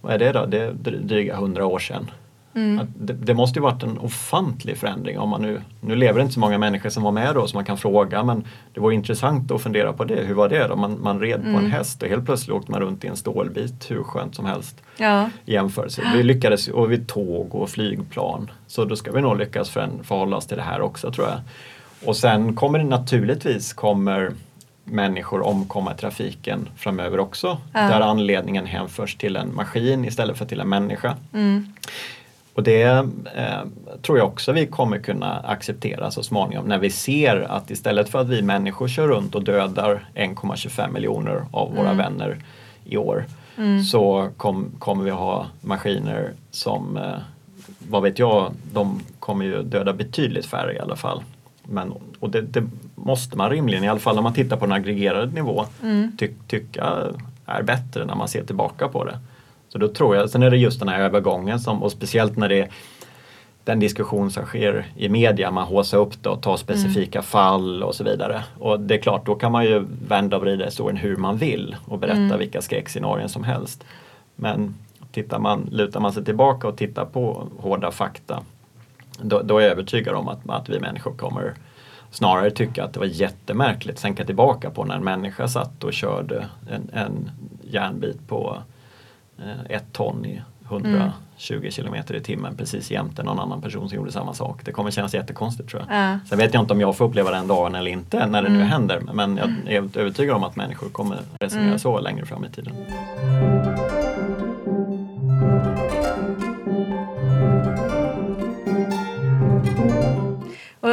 vad 0.01 0.13
är 0.13 0.19
det 0.19 0.32
då? 0.32 0.45
Det 0.45 0.58
är 0.63 0.71
dry- 0.71 1.01
dryga 1.08 1.36
hundra 1.36 1.65
år 1.65 1.80
sedan. 1.80 2.12
Mm. 2.56 2.88
Det, 2.99 3.13
det 3.13 3.34
måste 3.34 3.60
ju 3.60 3.63
varit 3.63 3.84
en 3.84 3.97
ofantlig 3.97 4.77
förändring. 4.77 5.19
Om 5.19 5.30
man 5.30 5.41
nu, 5.41 5.62
nu 5.82 5.95
lever 5.95 6.21
inte 6.21 6.34
så 6.34 6.39
många 6.39 6.58
människor 6.58 6.89
som 6.89 7.03
var 7.03 7.12
med 7.12 7.36
då 7.36 7.47
som 7.47 7.58
man 7.58 7.65
kan 7.65 7.77
fråga 7.77 8.23
men 8.23 8.43
det 8.73 8.80
var 8.80 8.91
intressant 8.91 9.51
att 9.51 9.62
fundera 9.62 9.93
på 9.93 10.03
det. 10.03 10.23
Hur 10.25 10.34
var 10.34 10.49
det 10.49 10.67
då? 10.67 10.75
Man, 10.75 10.97
man 11.01 11.19
red 11.19 11.41
på 11.41 11.47
en 11.47 11.56
Mm. 11.56 11.71
häst 11.71 12.03
och 12.03 12.10
helt 12.10 12.25
plötsligt 12.25 12.56
åkte 12.56 12.71
man 12.71 12.82
runt 12.82 13.03
i 13.03 13.08
en 13.08 13.15
stålbit 13.15 13.91
hur 13.91 14.03
skönt 14.03 14.36
som 14.36 14.45
helst 14.45 14.82
Ja. 14.97 15.30
i 15.45 15.53
jämförelse. 15.53 16.01
Vi 16.15 16.23
lyckades 16.23 16.67
och 16.67 16.91
vid 16.91 17.08
tåg 17.08 17.56
och 17.56 17.69
flygplan. 17.69 18.51
Så 18.67 18.86
då 18.86 18.95
ska 18.95 19.12
vi 19.12 19.21
nog 19.21 19.38
lyckas 19.38 19.69
för- 19.69 19.89
förhålla 20.03 20.38
oss 20.38 20.45
till 20.47 20.58
det 20.58 20.63
här 20.63 20.82
också 20.82 21.12
tror 21.12 21.27
jag. 21.27 21.38
Och 22.05 22.17
sen 22.17 22.55
kommer 22.55 22.79
det 22.79 22.86
naturligtvis 22.86 23.73
kommer 23.73 24.31
människor 24.83 25.41
omkomma 25.47 25.93
i 25.93 25.97
trafiken 25.97 26.69
framöver 26.77 27.19
också. 27.19 27.57
Ja. 27.73 27.79
Där 27.79 28.01
anledningen 28.01 28.65
hänförs 28.65 29.15
till 29.15 29.36
en 29.36 29.55
maskin 29.55 30.05
istället 30.05 30.38
för 30.38 30.45
till 30.45 30.60
en 30.60 30.69
människa. 30.69 31.15
Mm. 31.33 31.67
Och 32.53 32.63
det 32.63 32.81
eh, 33.36 33.62
tror 34.01 34.17
jag 34.17 34.27
också 34.27 34.51
vi 34.51 34.67
kommer 34.67 34.99
kunna 34.99 35.39
acceptera 35.39 36.12
så 36.12 36.23
småningom 36.23 36.65
när 36.65 36.77
vi 36.77 36.89
ser 36.89 37.41
att 37.49 37.71
istället 37.71 38.10
för 38.10 38.19
att 38.21 38.27
vi 38.29 38.41
människor 38.41 38.88
kör 38.88 39.07
runt 39.07 39.36
och 39.36 39.43
dödar 39.43 40.05
1,25 40.15 40.91
miljoner 40.93 41.41
av 41.51 41.75
våra 41.75 41.89
Mm. 41.91 41.97
vänner 41.97 42.38
i 42.86 42.97
år 42.97 43.25
Mm. 43.57 43.83
så 43.83 44.29
kom, 44.38 44.71
kommer 44.79 45.03
vi 45.03 45.12
ha 45.12 45.45
maskiner 45.62 46.31
som, 46.51 46.97
eh, 46.97 47.13
vad 47.89 48.03
vet 48.03 48.19
jag, 48.19 48.51
de 48.73 49.01
kommer 49.19 49.45
ju 49.45 49.63
döda 49.63 49.93
betydligt 49.93 50.45
färre 50.45 50.73
i 50.73 50.79
alla 50.79 50.95
fall. 50.95 51.21
Men, 51.69 51.93
och 52.19 52.30
det, 52.30 52.41
det 52.41 52.63
måste 52.95 53.38
man 53.38 53.49
rimligen, 53.49 53.84
i 53.84 53.88
alla 53.88 53.99
fall 53.99 54.17
om 54.17 54.23
man 54.23 54.34
tittar 54.34 54.58
på 54.58 54.65
en 54.65 54.71
aggregerad 54.71 55.34
nivå, 55.34 55.65
Mm. 55.84 56.12
ty, 56.19 56.30
tycka 56.47 56.93
är 57.45 57.62
bättre 57.63 58.06
när 58.06 58.15
man 58.15 58.27
ser 58.27 58.43
tillbaka 58.43 58.88
på 58.88 59.03
det. 59.06 59.17
Så 59.69 59.77
då 59.77 59.88
tror 59.88 60.15
jag, 60.15 60.30
sen 60.30 60.43
är 60.43 60.49
det 60.51 60.58
just 60.58 60.80
den 60.80 60.89
här 60.89 60.99
övergången 60.99 61.60
som, 61.60 61.84
och 61.84 61.91
speciellt 61.91 62.38
när 62.38 62.49
det 62.49 62.62
är 62.62 62.69
den 63.63 63.80
diskussion 63.80 64.32
som 64.32 64.45
sker 64.45 64.86
i 64.95 65.10
media, 65.10 65.51
man 65.51 65.63
håsar 65.67 65.97
upp 65.97 66.23
det 66.23 66.30
och 66.30 66.41
tar 66.41 66.58
specifika 66.58 67.21
fall 67.21 67.84
och 67.84 67.95
så 67.95 68.03
vidare. 68.03 68.43
Och 68.60 68.80
det 68.80 68.93
är 68.95 68.99
klart, 68.99 69.25
då 69.25 69.36
kan 69.36 69.51
man 69.51 69.65
ju 69.65 69.86
vända 70.08 70.36
och 70.38 70.41
vrida 70.43 70.65
historien 70.65 70.97
hur 70.97 71.15
man 71.17 71.38
vill 71.38 71.75
och 71.86 71.99
berätta 71.99 72.17
Mm. 72.19 72.39
vilka 72.39 72.62
skräckscenarion 72.62 73.30
som 73.30 73.43
helst. 73.43 73.84
Men 74.36 74.75
tittar 75.12 75.39
man, 75.39 75.67
lutar 75.71 75.99
man 75.99 76.13
sig 76.13 76.25
tillbaka 76.25 76.67
och 76.67 76.77
tittar 76.77 77.06
på 77.06 77.47
hårda 77.60 77.91
fakta, 77.91 78.43
då, 79.21 79.41
då 79.41 79.58
är 79.58 79.62
jag 79.62 79.71
övertygad 79.71 80.15
om 80.15 80.27
att, 80.27 80.39
att 80.49 80.69
vi 80.69 80.80
människor 80.80 81.13
kommer 81.13 81.53
snarare 82.12 82.51
tycka 82.51 82.84
att 82.84 82.93
det 82.93 82.99
var 82.99 83.06
jättemärkligt, 83.08 84.01
tänka 84.01 84.25
tillbaka 84.25 84.69
på 84.69 84.84
när 84.86 84.95
en 84.95 85.03
människa 85.03 85.47
satt 85.47 85.84
och 85.84 85.93
körde 85.93 86.45
en, 86.69 86.89
en 86.93 87.32
järnbit 87.63 88.27
på 88.27 88.58
eh, 89.39 89.75
ett 89.77 89.93
ton 89.93 90.25
i 90.25 90.41
120 90.69 91.69
kilometer 91.69 92.15
i 92.15 92.19
timmen 92.21 92.56
precis 92.58 92.91
jämte 92.91 93.23
någon 93.23 93.39
annan 93.39 93.62
person 93.62 93.89
som 93.89 93.95
gjorde 93.95 94.12
samma 94.12 94.34
sak. 94.34 94.62
Det 94.65 94.71
kommer 94.71 94.91
kännas 94.91 95.13
jättekonstigt 95.13 95.69
tror 95.69 95.84
jag. 95.88 95.97
Ja. 95.97 96.19
Sen 96.30 96.38
vet 96.38 96.53
jag 96.53 96.63
inte 96.63 96.73
om 96.73 96.82
jag 96.82 96.97
får 96.97 97.06
uppleva 97.06 97.32
den 97.32 97.47
dagen 97.47 97.75
eller 97.75 97.91
inte 97.91 98.27
när 98.27 98.41
det 98.41 98.49
nu 98.49 98.56
Mm. 98.56 98.67
händer 98.67 99.01
men 99.13 99.38
jag 99.38 99.47
är 99.49 99.71
helt 99.71 99.95
övertygad 99.97 100.36
om 100.36 100.43
att 100.43 100.56
människor 100.56 100.89
kommer 100.89 101.17
resonera 101.39 101.65
Mm. 101.67 101.80
så 101.80 101.99
längre 101.99 102.25
fram 102.25 102.45
i 102.45 102.49
tiden. 102.49 102.73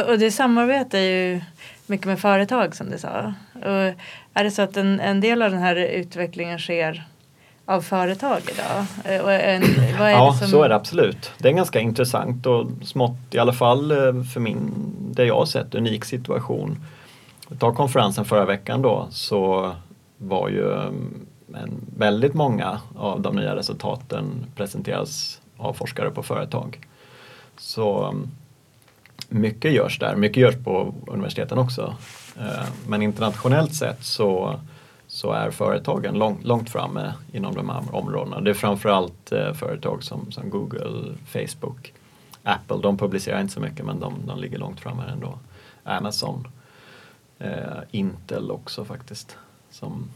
Och, 0.07 0.19
det 0.19 0.31
samarbetar 0.31 0.99
ju 0.99 1.41
mycket 1.87 2.07
med 2.07 2.19
företag 2.19 2.75
som 2.75 2.89
du 2.89 2.97
sa. 2.97 3.33
Och 3.53 3.93
är 4.33 4.43
det 4.43 4.51
så 4.51 4.61
att 4.61 4.77
en, 4.77 4.99
en 4.99 5.21
del 5.21 5.41
av 5.41 5.51
den 5.51 5.59
här 5.59 5.75
utvecklingen 5.75 6.59
sker 6.59 7.03
av 7.65 7.81
företag 7.81 8.41
idag? 8.51 8.85
Eh, 9.15 9.21
Och 9.23 9.33
en, 9.33 9.61
vad 9.99 10.07
är 10.07 10.11
Ja, 10.11 10.31
det 10.31 10.37
som... 10.37 10.47
så 10.47 10.63
är 10.63 10.69
det 10.69 10.75
absolut. 10.75 11.31
Det 11.37 11.49
är 11.49 11.53
ganska 11.53 11.79
intressant 11.79 12.45
och 12.45 12.67
smått, 12.83 13.17
i 13.31 13.37
alla 13.37 13.53
fall 13.53 13.91
eh, 13.91 14.23
för 14.33 14.39
min, 14.39 14.71
det 15.11 15.25
jag 15.25 15.35
har 15.35 15.45
sett, 15.45 15.75
unik 15.75 16.05
situation. 16.05 16.83
Ta 17.59 17.73
konferensen 17.73 18.25
förra 18.25 18.45
veckan 18.45 18.81
då 18.81 19.07
så 19.11 19.71
var 20.17 20.49
ju 20.49 20.73
eh, 20.73 20.89
en, 21.53 21.85
väldigt 21.97 22.33
många 22.33 22.79
av 22.95 23.21
de 23.21 23.35
nya 23.35 23.55
resultaten 23.55 24.45
presenteras 24.55 25.41
av 25.57 25.73
forskare 25.73 26.09
på 26.11 26.23
företag. 26.23 26.79
Så 27.57 28.03
mm, 28.03 28.31
mycket 29.29 29.71
görs 29.71 29.99
där, 29.99 30.15
mycket 30.15 30.37
görs 30.37 30.55
på 30.55 30.93
universiteten 31.07 31.57
också. 31.57 31.95
Eh, 32.39 32.67
men 32.87 33.01
internationellt 33.01 33.73
sett 33.73 34.03
så, 34.03 34.59
så 35.07 35.31
är 35.31 35.51
företagen 35.51 36.13
lång, 36.13 36.39
långt 36.43 36.69
framme 36.69 37.13
inom 37.33 37.55
de 37.55 37.69
här 37.69 37.95
områdena. 37.95 38.41
Det 38.41 38.49
är 38.49 38.53
framförallt 38.53 39.31
eh, 39.31 39.53
företag 39.53 40.03
som, 40.03 40.31
som 40.31 40.49
Google, 40.49 41.15
Facebook, 41.25 41.93
Apple. 42.43 42.77
De 42.83 42.97
publicerar 42.97 43.41
inte 43.41 43.53
så 43.53 43.59
mycket 43.59 43.85
men 43.85 43.99
de, 43.99 44.13
de 44.25 44.39
ligger 44.39 44.57
långt 44.57 44.79
framme 44.79 45.03
ändå. 45.11 45.39
Amazon. 45.83 46.47
eh, 47.39 47.49
Intel 47.91 48.51
också 48.51 48.85
faktiskt. 48.85 49.37
Som 49.71 50.09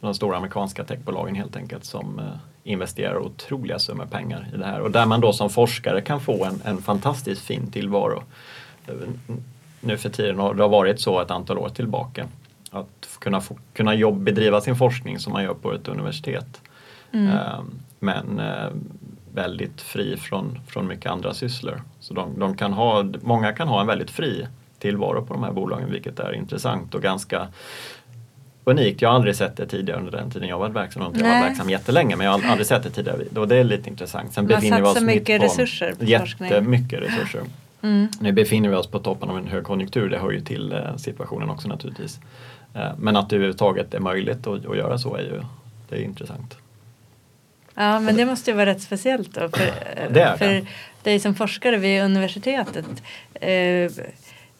de 0.00 0.14
stora 0.14 0.36
amerikanska 0.36 0.84
techbolagen 0.84 1.34
helt 1.34 1.56
enkelt 1.56 1.84
som 1.84 2.18
eh, 2.18 2.24
investerar 2.64 3.18
otroliga 3.18 3.78
summor 3.78 4.06
pengar 4.06 4.48
i 4.54 4.56
det 4.56 4.64
här 4.64 4.80
och 4.80 4.90
där 4.90 5.06
man 5.06 5.20
då 5.20 5.32
som 5.32 5.50
forskare 5.50 6.00
kan 6.00 6.20
få 6.20 6.44
en, 6.44 6.60
en 6.64 6.82
fantastiskt 6.82 7.42
fin 7.42 7.70
tillvaro. 7.70 8.22
Nu 9.80 9.96
för 9.96 10.08
tiden 10.08 10.38
har 10.38 10.54
det 10.54 10.68
varit 10.68 11.00
så 11.00 11.20
ett 11.20 11.30
antal 11.30 11.58
år 11.58 11.68
tillbaka 11.68 12.26
att 12.70 13.18
kunna, 13.18 13.40
få, 13.40 13.58
kunna 13.72 13.94
jobb, 13.94 14.22
bedriva 14.22 14.60
sin 14.60 14.76
forskning 14.76 15.18
som 15.18 15.32
man 15.32 15.42
gör 15.42 15.54
på 15.54 15.72
ett 15.72 15.88
universitet. 15.88 16.62
Mm. 17.12 17.28
Eh, 17.28 17.62
men 17.98 18.40
eh, 18.40 18.68
väldigt 19.34 19.80
fri 19.80 20.16
från, 20.16 20.58
från 20.68 20.86
mycket 20.86 21.10
andra 21.10 21.34
sysslor. 21.34 21.82
Så 22.00 22.14
de, 22.14 22.38
de, 22.38 22.56
kan 22.56 22.72
ha, 22.72 23.04
många 23.22 23.52
kan 23.52 23.68
ha 23.68 23.80
en 23.80 23.86
väldigt 23.86 24.10
fri 24.10 24.46
tillvaro 24.78 25.24
på 25.24 25.34
de 25.34 25.42
här 25.42 25.52
bolagen 25.52 25.90
vilket 25.90 26.20
är 26.20 26.32
intressant 26.32 26.94
och 26.94 27.02
ganska 27.02 27.48
unikt. 28.64 29.02
Jag 29.02 29.08
har 29.08 29.16
aldrig 29.16 29.36
sett 29.36 29.56
det 29.56 29.66
tidigare 29.66 29.98
under 29.98 30.12
den 30.12 30.30
tiden 30.30 30.48
jag 30.48 30.58
varit 30.58 30.74
verksam. 30.74 31.02
Jag 31.02 31.24
har 31.24 31.40
varit 31.40 31.50
verksam 31.50 31.70
jättelänge 31.70 32.16
men 32.16 32.26
jag 32.26 32.38
har 32.38 32.50
aldrig 32.50 32.66
sett 32.66 32.82
det 32.82 32.90
tidigare. 32.90 33.18
Och 33.36 33.48
det 33.48 33.56
är 33.56 33.64
lite 33.64 33.90
intressant. 33.90 34.32
Sen 34.32 34.44
Man 34.44 34.48
befinner 34.48 34.80
vi 34.80 34.86
oss 34.86 35.00
mycket 35.00 35.40
på 35.40 35.46
resurser 35.46 35.94
på 35.94 36.04
Jättemycket 36.04 37.02
resurser. 37.02 37.42
Mm. 37.84 38.08
Nu 38.20 38.32
befinner 38.32 38.68
vi 38.68 38.74
oss 38.74 38.86
på 38.86 38.98
toppen 38.98 39.30
av 39.30 39.38
en 39.38 39.46
högkonjunktur, 39.46 40.08
det 40.10 40.18
hör 40.18 40.30
ju 40.30 40.40
till 40.40 40.72
eh, 40.72 40.96
situationen 40.96 41.50
också 41.50 41.68
naturligtvis. 41.68 42.20
Eh, 42.74 42.88
men 42.98 43.16
att 43.16 43.30
det 43.30 43.36
överhuvudtaget 43.36 43.94
är 43.94 44.00
möjligt 44.00 44.46
att, 44.46 44.66
att 44.66 44.76
göra 44.76 44.98
så 44.98 45.16
är 45.16 45.22
ju 45.22 45.42
det 45.88 45.96
är 45.96 46.00
intressant. 46.00 46.56
Ja 47.74 48.00
men 48.00 48.16
det 48.16 48.26
måste 48.26 48.50
ju 48.50 48.56
vara 48.56 48.66
rätt 48.66 48.82
speciellt 48.82 49.34
då 49.34 49.48
för, 49.48 49.72
det 50.10 50.20
är 50.20 50.36
för 50.36 50.66
dig 51.02 51.20
som 51.20 51.34
forskare 51.34 51.76
vid 51.76 52.02
universitetet. 52.02 52.86
Eh, 53.34 53.90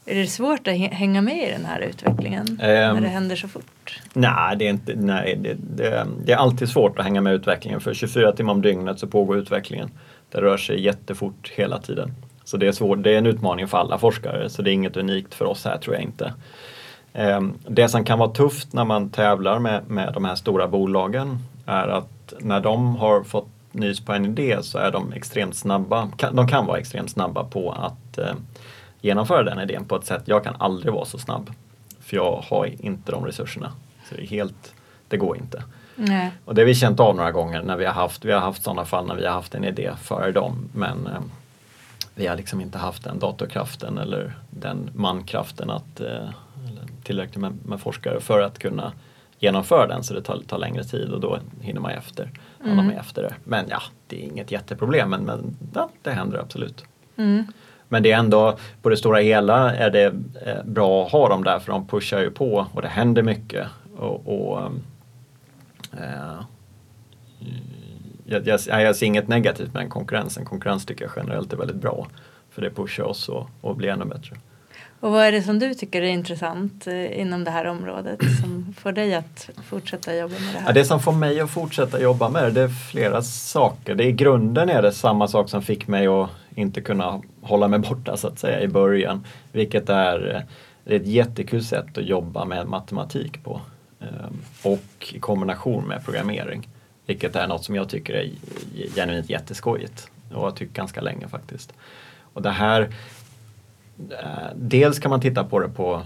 är 0.07 0.15
det 0.15 0.27
svårt 0.27 0.69
att 0.69 0.77
hänga 0.77 1.23
med 1.23 1.49
i 1.49 1.51
den 1.51 1.65
här 1.65 1.81
utvecklingen 1.81 2.49
um, 2.49 2.57
när 2.59 3.01
det 3.01 3.09
händer 3.09 3.37
så 3.37 3.49
fort? 3.49 4.01
Nej, 4.13 4.57
det 4.57 4.67
är, 4.67 4.71
inte, 4.71 4.95
nej 4.97 5.37
det, 5.37 5.55
det, 5.55 6.07
det, 6.25 6.33
är 6.33 6.37
alltid 6.37 6.69
svårt 6.69 6.99
att 6.99 7.05
hänga 7.05 7.21
med 7.21 7.33
i 7.33 7.37
utvecklingen 7.37 7.81
för 7.81 7.95
24 7.95 8.33
timmar 8.33 8.53
om 8.53 8.63
dygnet 8.63 8.99
så 8.99 9.07
pågår 9.07 9.37
utvecklingen. 9.37 9.91
Det 10.31 10.41
rör 10.41 10.57
sig 10.57 10.85
jättefort 10.85 11.53
hela 11.55 11.79
tiden. 11.79 12.13
Så 12.45 12.57
det 12.57 12.67
är, 12.67 12.73
svårt, 12.73 13.03
det 13.03 13.11
är 13.11 13.19
en 13.19 13.27
utmaning 13.27 13.69
för 13.69 13.79
alla 13.79 13.99
forskare 13.99 14.51
så 14.51 14.63
det 14.63 14.71
är 14.71 14.73
inget 14.73 14.97
unikt 14.97 15.35
för 15.35 15.45
oss 15.45 15.65
här 15.65 15.79
tror 15.79 15.95
jag 15.95 16.05
inte. 16.05 16.35
Um, 17.13 17.55
det 17.69 17.89
som 17.89 18.05
kan 18.05 18.19
vara 18.19 18.31
tufft 18.31 18.73
när 18.73 18.85
man 18.85 19.11
tävlar 19.11 19.59
med, 19.59 19.91
med 19.91 20.13
de 20.15 20.25
här 20.25 20.35
stora 20.35 20.69
bolagen 20.69 21.39
är 21.67 21.89
att 21.89 22.35
när 22.41 22.61
de 22.61 22.97
har 22.97 23.25
fått 23.25 23.49
nys 23.73 24.01
på 24.01 24.13
en 24.13 24.25
idé 24.25 24.59
så 24.63 24.79
är 24.79 24.91
de 24.91 25.13
extremt 25.13 25.57
snabba, 25.57 26.11
de 26.33 26.49
kan 26.49 26.67
vara 26.67 26.79
extremt 26.79 27.11
snabba 27.11 27.45
på 27.45 27.73
att 27.73 28.19
uh, 28.19 28.35
genomföra 29.05 29.43
den 29.43 29.61
idén 29.61 29.85
på 29.85 29.97
ett 29.97 30.07
sätt. 30.07 30.23
Jag 30.25 30.45
kan 30.45 30.57
aldrig 30.59 30.93
vara 30.93 31.05
så 31.05 31.19
snabb. 31.19 31.51
För 32.01 32.17
jag 32.17 32.45
har 32.49 32.85
inte 32.85 33.13
de 33.13 33.27
resurserna. 33.27 33.73
Så 34.09 34.15
det 34.15 34.23
är 34.23 34.27
helt, 34.27 34.75
det 35.09 35.17
går 35.17 35.37
inte. 35.37 35.63
Nej. 35.97 36.31
Och 36.45 36.55
det 36.55 36.61
har 36.61 36.67
vi 36.67 36.75
känt 36.75 37.01
av 37.01 37.17
några 37.17 37.33
gånger 37.33 37.63
när 37.63 37.77
vi 37.77 37.85
har 37.85 37.93
haft, 37.93 38.25
vi 38.25 38.33
har 38.33 38.41
haft 38.41 38.63
sådana 38.63 38.85
fall 38.85 39.07
när 39.07 39.15
vi 39.15 39.27
har 39.27 39.33
haft 39.33 39.55
en 39.55 39.65
idé 39.65 39.93
före 40.03 40.33
dem. 40.33 40.69
Men 40.73 41.07
eh, 41.07 41.21
vi 42.15 42.27
har 42.27 42.37
liksom 42.37 42.61
inte 42.61 42.79
haft 42.79 43.05
den 43.05 43.19
datorkraften 43.19 43.99
eller 43.99 44.37
den 44.51 44.91
mankraften 44.95 45.71
att 45.71 46.01
eh, 46.01 46.29
tillräckligt 47.03 47.37
med, 47.37 47.53
med, 47.67 47.81
forskare 47.81 48.21
för 48.21 48.41
att 48.41 48.59
kunna 48.59 48.93
genomföra 49.39 49.87
den 49.87 50.05
så 50.05 50.15
det 50.15 50.23
tar, 50.23 50.39
tar 50.47 50.59
längre 50.59 50.85
tid 50.85 51.11
och 51.11 51.21
då 51.21 51.39
hinner 51.61 51.81
man 51.81 51.91
efter. 51.91 52.31
Mm. 52.65 52.77
Man 52.77 52.91
efter 52.91 53.23
det. 53.23 53.35
Men 53.45 53.65
ja, 53.69 53.83
det 54.07 54.23
är 54.23 54.27
inget 54.27 54.51
jätteproblem 54.51 55.11
men, 55.11 55.25
men 55.25 55.57
ja, 55.75 55.89
det 56.03 56.11
händer 56.11 56.39
absolut. 56.39 56.85
Mm. 57.17 57.47
Men 57.95 58.03
det 58.03 58.13
är 58.13 58.19
ändå, 58.19 58.57
på 58.83 58.89
det 58.89 58.97
stora 58.97 59.19
hela 59.19 59.75
är 59.75 59.91
det 59.91 60.05
eh, 60.47 60.65
bra 60.65 61.07
att 61.07 61.13
ha 61.13 61.29
dem 61.29 61.45
där 61.45 61.59
för 61.59 61.73
de 61.73 61.87
pushar 61.87 62.21
ju 62.21 62.31
på 62.31 62.67
och 62.73 62.83
det 62.83 62.89
händer 62.89 63.23
mycket. 63.23 63.67
Och, 63.97 64.51
och 64.51 64.63
äh, 65.93 66.41
jag, 68.25 68.47
jag, 68.47 68.61
jag 68.69 68.97
ser 68.97 69.07
inget 69.07 69.29
negativt 69.29 69.75
med 69.75 69.91
konkurrensen. 69.91 70.45
Konkurrens 70.45 70.87
tycker 70.87 71.05
jag 71.05 71.13
generellt 71.17 71.53
är 71.53 71.57
väldigt 71.57 71.77
bra. 71.77 72.07
För 72.51 72.63
det 72.63 72.71
pushar 72.71 73.05
oss 73.05 73.31
att 73.63 73.77
bli 73.77 73.89
ännu 73.89 74.05
bättre. 74.05 74.37
Och 75.01 75.11
vad 75.11 75.25
är 75.25 75.33
det 75.33 75.43
som 75.43 75.59
du 75.59 75.75
tycker 75.75 76.03
är 76.03 76.07
intressant 76.07 76.87
eh, 76.87 77.21
inom 77.21 77.45
det 77.45 77.51
här 77.51 77.65
området 77.65 78.21
som 78.41 78.75
får 78.79 78.93
dig 78.93 79.15
att 79.15 79.51
fortsätta 79.65 80.17
jobba 80.17 80.35
med 80.35 80.55
det 80.55 80.59
här? 80.59 80.67
Ja, 80.67 80.73
det 80.73 80.85
som 80.85 81.01
får 81.01 81.13
mig 81.13 81.41
att 81.41 81.51
fortsätta 81.51 82.01
jobba 82.01 82.29
med 82.29 82.45
det, 82.45 82.51
det 82.51 82.61
är 82.61 82.69
flera 82.69 83.23
saker. 83.23 83.95
Det 83.95 84.05
I 84.05 84.13
grunden 84.13 84.69
är 84.69 84.83
det 84.83 84.93
samma 84.93 85.29
sak 85.29 85.49
som 85.49 85.63
fick 85.63 85.89
mig 85.89 86.07
att 86.07 86.31
inte 86.55 86.81
kunna 86.81 87.23
hålla 87.45 87.69
mig 87.69 87.79
borta 87.79 88.17
så 88.17 88.29
att 88.29 88.39
säga 88.39 88.61
i 88.61 88.69
början. 88.69 89.27
Vilket 89.53 89.89
är, 89.89 90.35
eh, 90.35 90.93
är 90.95 90.97
ett 90.97 91.07
jättekul 91.07 91.65
sätt 91.65 91.99
att 91.99 92.05
jobba 92.05 92.45
med 92.45 92.67
matematik 92.67 93.45
på. 93.45 93.61
Ehm, 94.01 94.43
och 94.63 95.15
i 95.15 95.19
kombination 95.19 95.85
med 95.85 96.05
programmering. 96.05 96.69
Vilket 97.07 97.37
är 97.37 97.47
något 97.47 97.65
som 97.65 97.75
jag 97.75 97.89
tycker 97.89 98.15
är 98.15 98.31
genuint 98.95 99.31
jätteskojigt. 99.31 100.11
Och 100.33 100.41
har 100.41 100.51
tyckt 100.51 100.73
ganska 100.73 101.01
länge 101.01 101.29
faktiskt. 101.29 101.73
Och 102.21 102.43
det 102.43 102.51
här 102.51 102.81
eh, 104.11 104.49
dels 104.55 104.99
kan 104.99 105.11
man 105.11 105.21
titta 105.21 105.45
på 105.45 105.61
det 105.61 105.69
på 105.69 106.03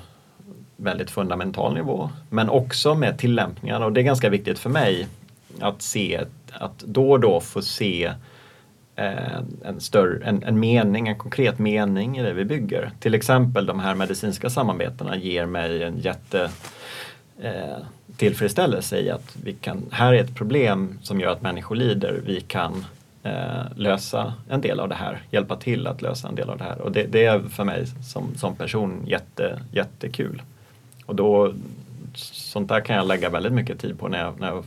väldigt 0.77 1.11
fundamental 1.11 1.75
nivå 1.75 2.11
men 2.31 2.49
också 2.49 2.95
med 2.95 3.19
tillämpningarna 3.19 3.85
och 3.85 3.93
det 3.93 4.01
är 4.01 4.03
ganska 4.03 4.31
viktigt 4.31 4.59
för 4.59 4.71
mig 4.71 5.07
att 5.61 5.83
se 5.83 6.25
att 6.53 6.79
då 6.79 7.11
och 7.11 7.21
då 7.21 7.41
få 7.41 7.63
se 7.63 8.05
eh, 8.05 8.13
en, 9.65 9.81
större, 9.81 10.25
en, 10.25 10.43
en 10.43 10.61
mening, 10.61 11.09
en 11.09 11.19
konkret 11.19 11.59
mening 11.59 12.19
i 12.19 12.23
det 12.23 12.33
vi 12.33 12.45
bygger. 12.45 12.91
Till 13.01 13.15
exempel 13.15 13.67
de 13.67 13.81
här 13.81 13.95
medicinska 13.95 14.51
samarbetena 14.51 15.17
ger 15.17 15.47
mig 15.47 15.83
en 15.83 15.99
jätte 15.99 16.51
eh, 17.41 17.77
tillfredsställelse 18.17 19.01
i 19.01 19.11
att 19.11 19.37
vi 19.45 19.53
kan, 19.53 19.83
här 19.91 20.13
är 20.15 20.21
ett 20.21 20.35
problem 20.35 20.99
som 21.03 21.21
gör 21.21 21.33
att 21.33 21.43
människor 21.43 21.77
lider. 21.77 22.21
Vi 22.27 22.41
kan 22.41 22.85
eh, 23.23 23.63
lösa 23.77 24.35
en 24.49 24.61
del 24.61 24.81
av 24.81 24.89
det 24.89 24.95
här, 24.95 25.23
hjälpa 25.31 25.57
till 25.57 25.87
att 25.87 26.03
lösa 26.03 26.29
en 26.29 26.35
del 26.35 26.51
av 26.51 26.59
det 26.59 26.65
här. 26.65 26.81
Och 26.81 26.93
det, 26.93 27.03
det 27.03 27.25
är 27.25 27.41
för 27.41 27.65
mig 27.65 27.87
som, 27.87 28.35
som 28.35 28.57
person 28.57 29.05
jätte, 29.07 29.61
jättekul. 29.73 30.43
Och 31.07 31.15
då, 31.15 31.53
sånt 32.15 32.69
där 32.69 32.81
kan 32.81 32.97
jag 32.97 33.07
lägga 33.07 33.31
väldigt 33.31 33.53
mycket 33.53 33.81
tid 33.81 33.99
på 33.99 34.09
när 34.09 34.19
jag, 34.19 34.41
när 34.41 34.49
jag 34.49 34.65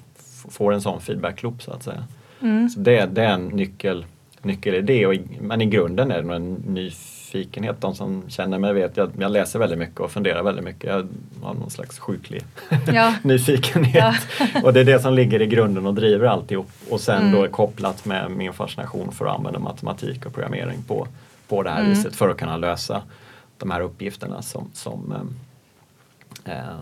får 0.50 0.74
en 0.74 0.82
sån 0.82 1.02
feedback-loop 1.02 1.62
så 1.62 1.72
att 1.72 1.84
säga. 1.84 2.04
Mm. 2.42 2.70
Så 2.70 2.80
det, 2.80 3.06
det 3.06 3.24
är 3.24 3.34
en 3.34 3.48
nyckel, 3.48 4.06
nyckelidé, 4.42 5.06
och, 5.06 5.16
men 5.42 5.62
i 5.62 5.66
grunden 5.66 6.12
är 6.12 6.16
det 6.16 6.28
nog 6.28 6.36
en 6.36 6.54
ny 6.54 6.92
nyfikenhet. 7.34 7.82
De 7.82 7.96
som 7.96 8.24
känner 8.28 8.60
mig 8.60 8.74
vet 8.74 8.98
att 8.98 9.10
jag 9.20 9.32
läser 9.32 9.60
väldigt 9.60 9.80
mycket 9.80 10.00
och 10.00 10.12
funderar 10.12 10.44
väldigt 10.44 10.66
mycket. 10.66 10.84
Jag 10.84 11.08
har 11.42 11.54
någon 11.54 11.70
slags 11.70 12.00
sjuklig 12.00 12.44
ja. 12.94 13.14
nyfikenhet. 13.24 14.16
Ja. 14.40 14.62
och 14.64 14.74
det 14.74 14.80
är 14.80 14.86
det 14.86 15.00
som 15.00 15.14
ligger 15.14 15.42
i 15.42 15.48
grunden 15.48 15.86
och 15.86 15.94
driver 15.94 16.28
alltihop. 16.28 16.70
Och 16.90 17.02
sen 17.02 17.22
mm. 17.22 17.42
då 17.42 17.48
kopplat 17.48 18.06
med 18.06 18.32
min 18.32 18.54
fascination 18.54 19.12
för 19.12 19.26
att 19.26 19.38
använda 19.38 19.60
matematik 19.60 20.26
och 20.26 20.34
programmering 20.34 20.84
på, 20.88 21.08
på 21.48 21.64
det 21.64 21.70
här 21.70 21.80
mm. 21.80 21.90
viset 21.90 22.16
för 22.16 22.30
att 22.30 22.38
kunna 22.38 22.58
lösa 22.58 23.02
de 23.58 23.72
här 23.72 23.82
uppgifterna 23.82 24.42
som, 24.42 24.70
som 24.74 25.14
eh, 26.46 26.54
eh 26.54 26.76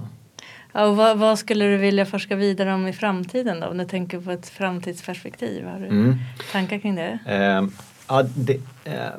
Ja, 0.74 0.86
och 0.86 0.96
vad, 0.96 1.18
vad, 1.18 1.40
skulle 1.40 1.66
du 1.66 1.78
vilja 1.78 2.06
forska 2.06 2.36
vidare 2.36 2.74
om 2.74 2.88
i 2.88 2.94
framtiden 2.94 3.60
då? 3.60 3.68
Om 3.68 3.78
du 3.78 3.86
tänker 3.86 4.20
på 4.20 4.32
ett 4.32 4.50
framtidsperspektiv, 4.50 5.66
har 5.66 5.80
du 5.80 5.86
mm. 5.86 6.16
tankar 6.52 6.80
kring 6.80 6.96
det? 6.96 7.20
Eh, 7.26 7.68
ja, 8.08 8.24
det, 8.36 8.54
eh, 8.84 9.10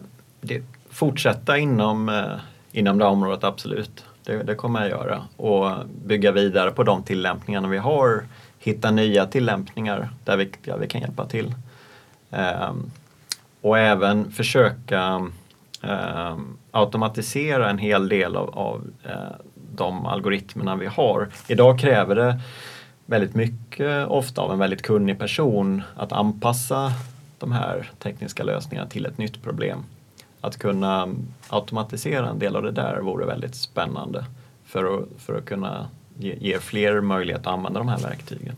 det, 0.41 0.63
fortsätta 0.91 1.59
inom, 1.59 2.09
eh, 2.09 2.25
inom 2.73 2.99
det 2.99 3.05
området, 3.05 3.45
absolut. 3.45 4.05
Det, 4.25 4.43
det, 4.43 4.55
kommer 4.55 4.81
jag 4.81 4.89
göra. 4.89 5.23
Och 5.37 5.71
bygga 6.05 6.33
vidare 6.33 6.71
på 6.71 6.83
de 6.83 7.03
tillämpningarna 7.03 7.69
vi 7.69 7.79
har. 7.79 8.25
Hitta 8.59 8.91
nya 8.91 9.27
tillämpningar 9.27 10.09
där 10.25 10.37
vi, 10.37 10.51
där 10.65 10.79
vi 10.79 10.87
kan 10.87 11.01
hjälpa 11.01 11.27
till. 11.27 11.55
Um, 12.31 12.91
och 13.61 13.79
även 13.79 14.33
försöka 14.33 15.29
um, 15.83 16.59
automatisera 16.71 17.71
en 17.71 17.79
hel 17.79 18.09
del 18.09 18.37
av, 18.37 18.59
av 18.59 18.85
uh, 19.07 19.13
de 19.81 20.07
algoritmerna 20.07 20.77
vi 20.77 20.87
har. 20.87 21.29
Idag 21.49 21.79
kräver 21.79 22.15
det 22.15 22.41
väldigt 23.07 23.35
mycket, 23.35 24.09
ofta 24.09 24.43
av 24.43 24.53
en 24.53 24.59
väldigt 24.59 24.83
kunnig 24.83 25.19
person, 25.19 25.83
att 25.97 26.13
anpassa 26.13 26.93
de 27.39 27.53
här 27.53 27.91
tekniska 27.99 28.43
lösningarna 28.43 28.89
till 28.89 29.07
ett 29.07 29.19
nytt 29.19 29.43
problem 29.43 29.85
att 30.41 30.59
kunna 30.59 31.15
automatisera 31.49 32.29
en 32.29 32.39
del 32.39 32.57
av 32.57 32.63
det 32.63 32.73
där 32.73 33.01
vore 33.01 33.27
väldigt 33.27 33.55
spännande 33.55 34.25
för 34.65 34.99
att, 34.99 35.09
för 35.19 35.39
att 35.39 35.45
kunna 35.45 35.89
ge, 36.19 36.35
ge 36.41 36.59
fler 36.59 37.01
möjlighet 37.01 37.41
att 37.41 37.53
använda 37.53 37.81
de 37.81 37.89
här 37.89 37.99
verktygen. 37.99 38.55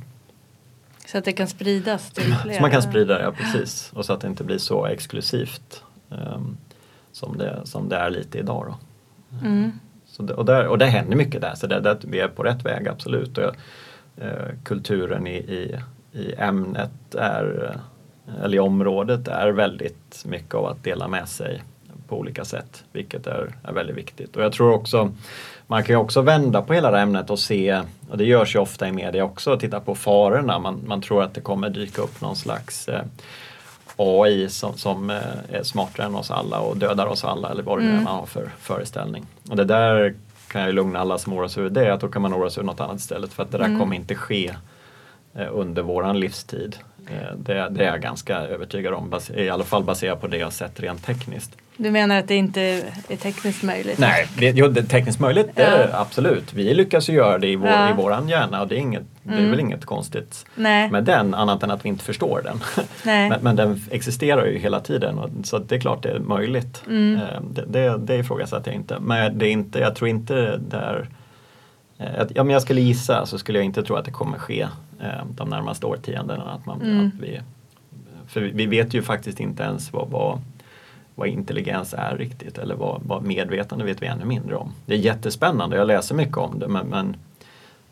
Så 1.06 1.18
att 1.18 1.24
det 1.24 1.32
kan 1.32 1.48
spridas 1.48 2.10
till 2.10 2.34
fler? 2.34 2.54
Så 2.54 2.60
man 2.60 2.70
kan 2.70 2.82
sprida 2.82 3.18
det, 3.18 3.24
ja 3.24 3.32
precis. 3.32 3.90
Och 3.94 4.04
så 4.04 4.12
att 4.12 4.20
det 4.20 4.28
inte 4.28 4.44
blir 4.44 4.58
så 4.58 4.86
exklusivt 4.86 5.82
um, 6.08 6.56
som, 7.12 7.38
det, 7.38 7.60
som 7.64 7.88
det 7.88 7.96
är 7.96 8.10
lite 8.10 8.38
idag. 8.38 8.66
Då. 8.66 8.76
Mm. 9.46 9.72
Så 10.12 10.22
det, 10.22 10.34
och, 10.34 10.44
där, 10.44 10.66
och 10.66 10.78
det 10.78 10.86
händer 10.86 11.16
mycket 11.16 11.40
där, 11.40 11.54
så 11.54 11.66
det, 11.66 11.80
det, 11.80 11.98
vi 12.02 12.20
är 12.20 12.28
på 12.28 12.42
rätt 12.42 12.64
väg 12.64 12.88
absolut. 12.88 13.38
Och, 13.38 13.54
eh, 14.16 14.48
kulturen 14.64 15.26
i, 15.26 15.36
i, 15.36 15.76
i 16.12 16.34
ämnet 16.38 17.14
är, 17.14 17.74
eh, 18.26 18.44
eller 18.44 18.56
i 18.56 18.60
området 18.60 19.28
är 19.28 19.48
väldigt 19.48 20.24
mycket 20.24 20.54
av 20.54 20.66
att 20.66 20.84
dela 20.84 21.08
med 21.08 21.28
sig 21.28 21.62
på 22.08 22.18
olika 22.18 22.44
sätt, 22.44 22.84
vilket 22.92 23.26
är, 23.26 23.54
är 23.62 23.72
väldigt 23.72 23.96
viktigt. 23.96 24.36
Och 24.36 24.42
jag 24.42 24.52
tror 24.52 24.72
också, 24.72 25.12
man 25.66 25.82
kan 25.82 25.94
ju 25.94 26.00
också 26.00 26.22
vända 26.22 26.62
på 26.62 26.72
hela 26.72 26.90
det 26.90 26.96
här 26.96 27.02
ämnet 27.02 27.30
och 27.30 27.38
se, 27.38 27.82
och 28.10 28.18
det 28.18 28.24
görs 28.24 28.54
ju 28.54 28.58
ofta 28.58 28.88
i 28.88 28.92
media 28.92 29.24
också, 29.24 29.58
titta 29.58 29.80
på 29.80 29.94
farorna. 29.94 30.58
Man, 30.58 30.80
man 30.86 31.00
tror 31.00 31.22
att 31.22 31.34
det 31.34 31.40
kommer 31.40 31.70
dyka 31.70 32.02
upp 32.02 32.20
någon 32.20 32.36
slags 32.36 32.88
eh, 32.88 33.02
AI 34.02 34.48
som, 34.48 34.76
som 34.76 35.10
eh, 35.10 35.16
är 35.52 35.62
smartare 35.62 36.06
än 36.06 36.14
oss 36.14 36.30
alla 36.30 36.58
och 36.60 36.76
dödar 36.76 37.06
oss 37.06 37.24
alla 37.24 37.50
eller 37.50 37.62
vad 37.62 37.78
det 37.78 37.82
nu 37.82 37.88
är 37.88 37.92
Mm. 37.92 38.04
man 38.04 38.16
har 38.16 38.26
för 38.26 38.50
föreställning. 38.58 39.26
Och 39.50 39.56
det 39.56 39.64
där 39.64 40.14
kan 40.48 40.62
jag 40.62 40.74
lugna 40.74 40.98
alla 40.98 41.18
som 41.18 41.32
oroar 41.32 41.48
sig 41.48 41.60
över 41.60 41.70
det, 41.70 41.94
att 41.94 42.00
då 42.00 42.08
kan 42.08 42.22
man 42.22 42.34
oroa 42.34 42.50
sig 42.50 42.60
över 42.60 42.66
något 42.66 42.80
annat 42.80 42.96
istället 42.96 43.32
för 43.32 43.42
att 43.42 43.50
det 43.52 43.58
där 43.58 43.64
Mm. 43.64 43.80
kommer 43.80 43.96
inte 43.96 44.14
ske 44.14 44.54
eh, 45.34 45.48
under 45.52 45.82
våran 45.82 46.20
livstid. 46.20 46.76
Eh, 47.10 47.36
Det, 47.36 47.68
det 47.70 47.84
är 47.84 47.90
jag 47.90 48.00
ganska 48.02 48.36
övertygad 48.36 48.94
om, 48.94 49.14
i 49.36 49.48
alla 49.48 49.64
fall 49.64 49.84
baserat 49.84 50.20
på 50.20 50.26
det 50.26 50.36
jag 50.36 50.52
sett 50.52 50.80
rent 50.80 51.04
tekniskt. 51.04 51.56
Du 51.76 51.90
menar 51.90 52.16
att 52.18 52.28
det 52.28 52.34
inte 52.34 52.60
är 53.08 53.16
tekniskt 53.16 53.62
möjligt? 53.62 53.98
Nej, 53.98 54.26
det, 54.38 54.50
jo, 54.50 54.68
det 54.68 54.80
är 54.80 54.84
tekniskt 54.84 55.20
möjligt, 55.20 55.46
det 55.54 55.88
Ja. 55.92 55.98
absolut. 56.00 56.52
Vi 56.54 56.74
lyckas 56.74 57.08
ju 57.08 57.12
göra 57.12 57.38
det 57.38 57.46
i, 57.48 57.56
vår, 57.56 57.68
Ja. 57.68 57.90
i 57.90 57.92
våran 57.92 58.28
hjärna 58.28 58.62
och 58.62 58.68
det 58.68 58.74
är, 58.74 58.78
inget, 58.78 59.02
det 59.22 59.34
är 59.34 59.38
Mm. 59.38 59.50
väl 59.50 59.60
inget 59.60 59.84
konstigt 59.84 60.46
Nej. 60.54 60.90
med 60.90 61.04
den 61.04 61.34
annat 61.34 61.62
än 61.62 61.70
att 61.70 61.84
vi 61.84 61.88
inte 61.88 62.04
förstår 62.04 62.40
den. 62.44 62.60
Nej. 63.04 63.28
Men, 63.28 63.38
men 63.42 63.56
den 63.56 63.80
existerar 63.90 64.46
ju 64.46 64.58
hela 64.58 64.80
tiden 64.80 65.18
och, 65.18 65.30
så 65.44 65.58
det 65.58 65.74
är 65.74 65.80
klart 65.80 66.02
det 66.02 66.08
är 66.10 66.18
möjligt. 66.18 66.82
Mm. 66.86 67.14
Eh, 67.20 67.40
Det, 67.50 67.64
det, 67.66 67.98
det 67.98 68.16
ifrågasätter 68.16 68.70
jag 68.70 68.80
inte. 68.80 68.98
Men 69.00 69.38
det 69.38 69.46
är 69.46 69.50
inte, 69.52 69.78
jag 69.78 69.94
tror 69.96 70.08
inte 70.08 70.56
det 70.56 70.76
är 70.76 71.08
Ja, 72.34 72.44
men 72.44 72.52
jag 72.52 72.62
skulle 72.62 72.80
gissa 72.80 73.26
så 73.26 73.38
skulle 73.38 73.58
jag 73.58 73.64
inte 73.64 73.82
tro 73.82 73.96
att 73.96 74.04
det 74.04 74.10
kommer 74.10 74.38
ske 74.38 74.60
eh, 75.00 75.24
de 75.36 75.48
närmaste 75.48 75.86
årtiondena. 75.86 76.42
Att 76.44 76.66
man, 76.66 76.82
Mm. 76.82 77.06
att 77.06 77.22
vi, 77.22 77.40
för 78.26 78.40
vi- 78.40 78.66
vet 78.66 78.94
ju 78.94 79.02
faktiskt 79.02 79.40
inte 79.40 79.62
ens 79.62 79.92
vad, 79.92 80.08
vad, 80.08 80.40
vad 81.14 81.28
intelligens 81.28 81.94
är 81.98 82.16
riktigt 82.16 82.58
eller 82.58 82.74
vad, 82.74 83.02
vad 83.04 83.22
medvetande 83.22 83.84
vet 83.84 84.02
vi 84.02 84.06
ännu 84.06 84.24
mindre 84.24 84.56
om. 84.56 84.72
Det 84.86 84.94
är 84.94 84.98
jättespännande, 84.98 85.76
jag 85.76 85.86
läser 85.86 86.14
mycket 86.14 86.36
om 86.36 86.58
det 86.58 86.68
men, 86.68 86.86
men 86.86 87.16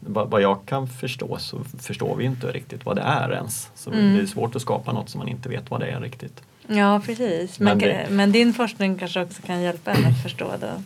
vad, 0.01 0.43
jag 0.43 0.59
kan 0.67 0.89
förstå 0.89 1.37
så 1.39 1.59
förstår 1.79 2.17
vi 2.17 2.25
inte 2.25 2.47
riktigt 2.47 2.85
vad 2.87 2.97
det 2.97 3.03
är 3.03 3.33
ens. 3.33 3.71
Så 3.75 3.91
Mm. 3.91 4.15
det 4.17 4.23
är 4.23 4.27
svårt 4.27 4.57
att 4.57 4.63
skapa 4.63 4.93
något 4.93 5.09
som 5.09 5.19
man 5.19 5.29
inte 5.29 5.49
vet 5.49 5.71
vad 5.71 5.81
det 5.81 5.87
är 5.87 6.01
riktigt. 6.01 6.43
Ja, 6.67 7.01
precis. 7.07 7.59
Men, 7.61 7.79
Men 7.79 8.17
men, 8.17 8.33
det- 8.33 8.39
din 8.39 8.55
forskning 8.55 8.99
kanske 8.99 9.23
också 9.23 9.43
kan 9.43 9.63
hjälpa 9.63 9.91
en 9.91 10.05
att 10.07 10.23
förstå 10.23 10.51
då? 10.61 10.83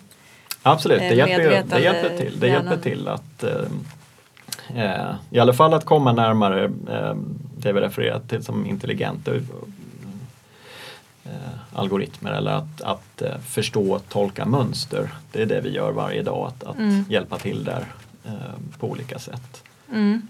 Absolut, 0.67 0.99
det 1.01 1.07
Eh, 1.07 1.17
hjälper, 1.17 1.63
det 1.77 1.81
hjälper 1.81 2.17
till. 2.19 2.41
Det 2.41 2.49
hjälper 2.49 2.77
till 2.77 3.09
att 3.09 3.43
eh, 3.45 4.85
eh, 4.85 5.15
i 5.31 5.39
alla 5.39 5.53
fall 5.53 5.75
att 5.75 5.85
komma 5.85 6.13
närmare 6.13 6.65
eh, 6.91 7.15
det 7.59 7.73
vi 7.73 7.81
refererar 7.81 8.21
till 8.29 8.45
som 8.45 8.67
intelligenta 8.67 9.35
eh, 9.35 11.31
algoritmer 11.73 12.33
eller 12.33 12.51
att, 12.53 12.83
att 12.83 13.23
eh, 13.23 13.39
förstå 13.39 13.93
och 13.93 14.09
tolka 14.09 14.45
mönster. 14.47 15.09
Det 15.33 15.43
är 15.43 15.47
det 15.47 15.61
vi 15.61 15.71
gör 15.71 15.93
varje 15.93 16.23
dag, 16.23 16.47
att, 16.49 16.65
att 16.65 16.77
Mm. 16.79 17.05
hjälpa 17.09 17.39
till 17.39 17.65
där 17.65 17.85
på 18.79 18.89
olika 18.91 19.19
sätt. 19.19 19.63
Mm. 19.93 20.29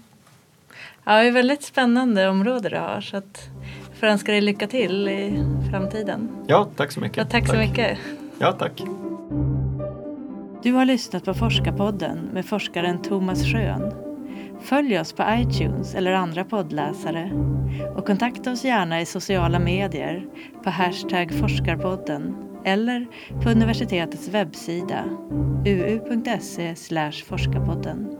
Ja, 1.03 1.11
det 1.13 1.19
är 1.19 1.27
ett 1.27 1.33
väldigt 1.33 1.63
spännande 1.63 2.29
område 2.29 2.69
du 2.69 2.77
har 2.77 3.01
så 3.01 3.17
att 3.17 3.49
jag 3.89 3.97
får 3.99 4.07
önska 4.07 4.31
dig 4.31 4.41
lycka 4.41 4.67
till 4.67 5.07
i 5.07 5.43
framtiden. 5.71 6.29
Ja, 6.47 6.67
tack 6.75 6.91
så 6.91 6.99
mycket. 6.99 7.17
Ja, 7.17 7.25
tack 7.25 7.47
så 7.47 7.55
mycket. 7.57 7.97
Ja, 8.39 8.51
tack. 8.51 8.81
Du 10.65 10.73
har 10.73 10.85
lyssnat 10.85 11.25
på 11.25 11.33
Forskarpodden 11.33 12.19
med 12.33 12.45
forskaren 12.45 13.01
Thomas 13.01 13.45
Schön. 13.45 13.93
Följ 14.61 14.99
oss 14.99 15.13
på 15.13 15.23
iTunes 15.29 15.95
eller 15.95 16.11
andra 16.11 16.43
poddläsare 16.43 17.31
och 17.95 18.05
kontakta 18.05 18.51
oss 18.51 18.65
gärna 18.65 19.01
i 19.01 19.05
sociala 19.05 19.59
medier 19.59 20.25
på 20.63 20.69
hashtag 20.69 21.33
forskarpodden 21.39 22.35
eller 22.63 23.07
på 23.43 23.49
universitetets 23.49 24.27
webbsida 24.27 25.03
uu.se 25.65 26.75
forskarpodden. 27.25 28.17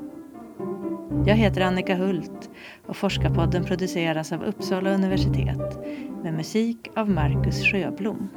Jag 1.28 1.36
heter 1.36 1.62
Annika 1.62 1.96
Hult 1.96 2.50
och 2.88 2.98
Forskarpodden 2.98 3.64
produceras 3.64 4.32
av 4.32 4.44
Uppsala 4.44 4.94
universitet 4.94 5.80
med 6.24 6.34
musik 6.34 6.88
av 6.96 7.10
Marcus 7.10 7.64
Sjöblom. 7.64 8.30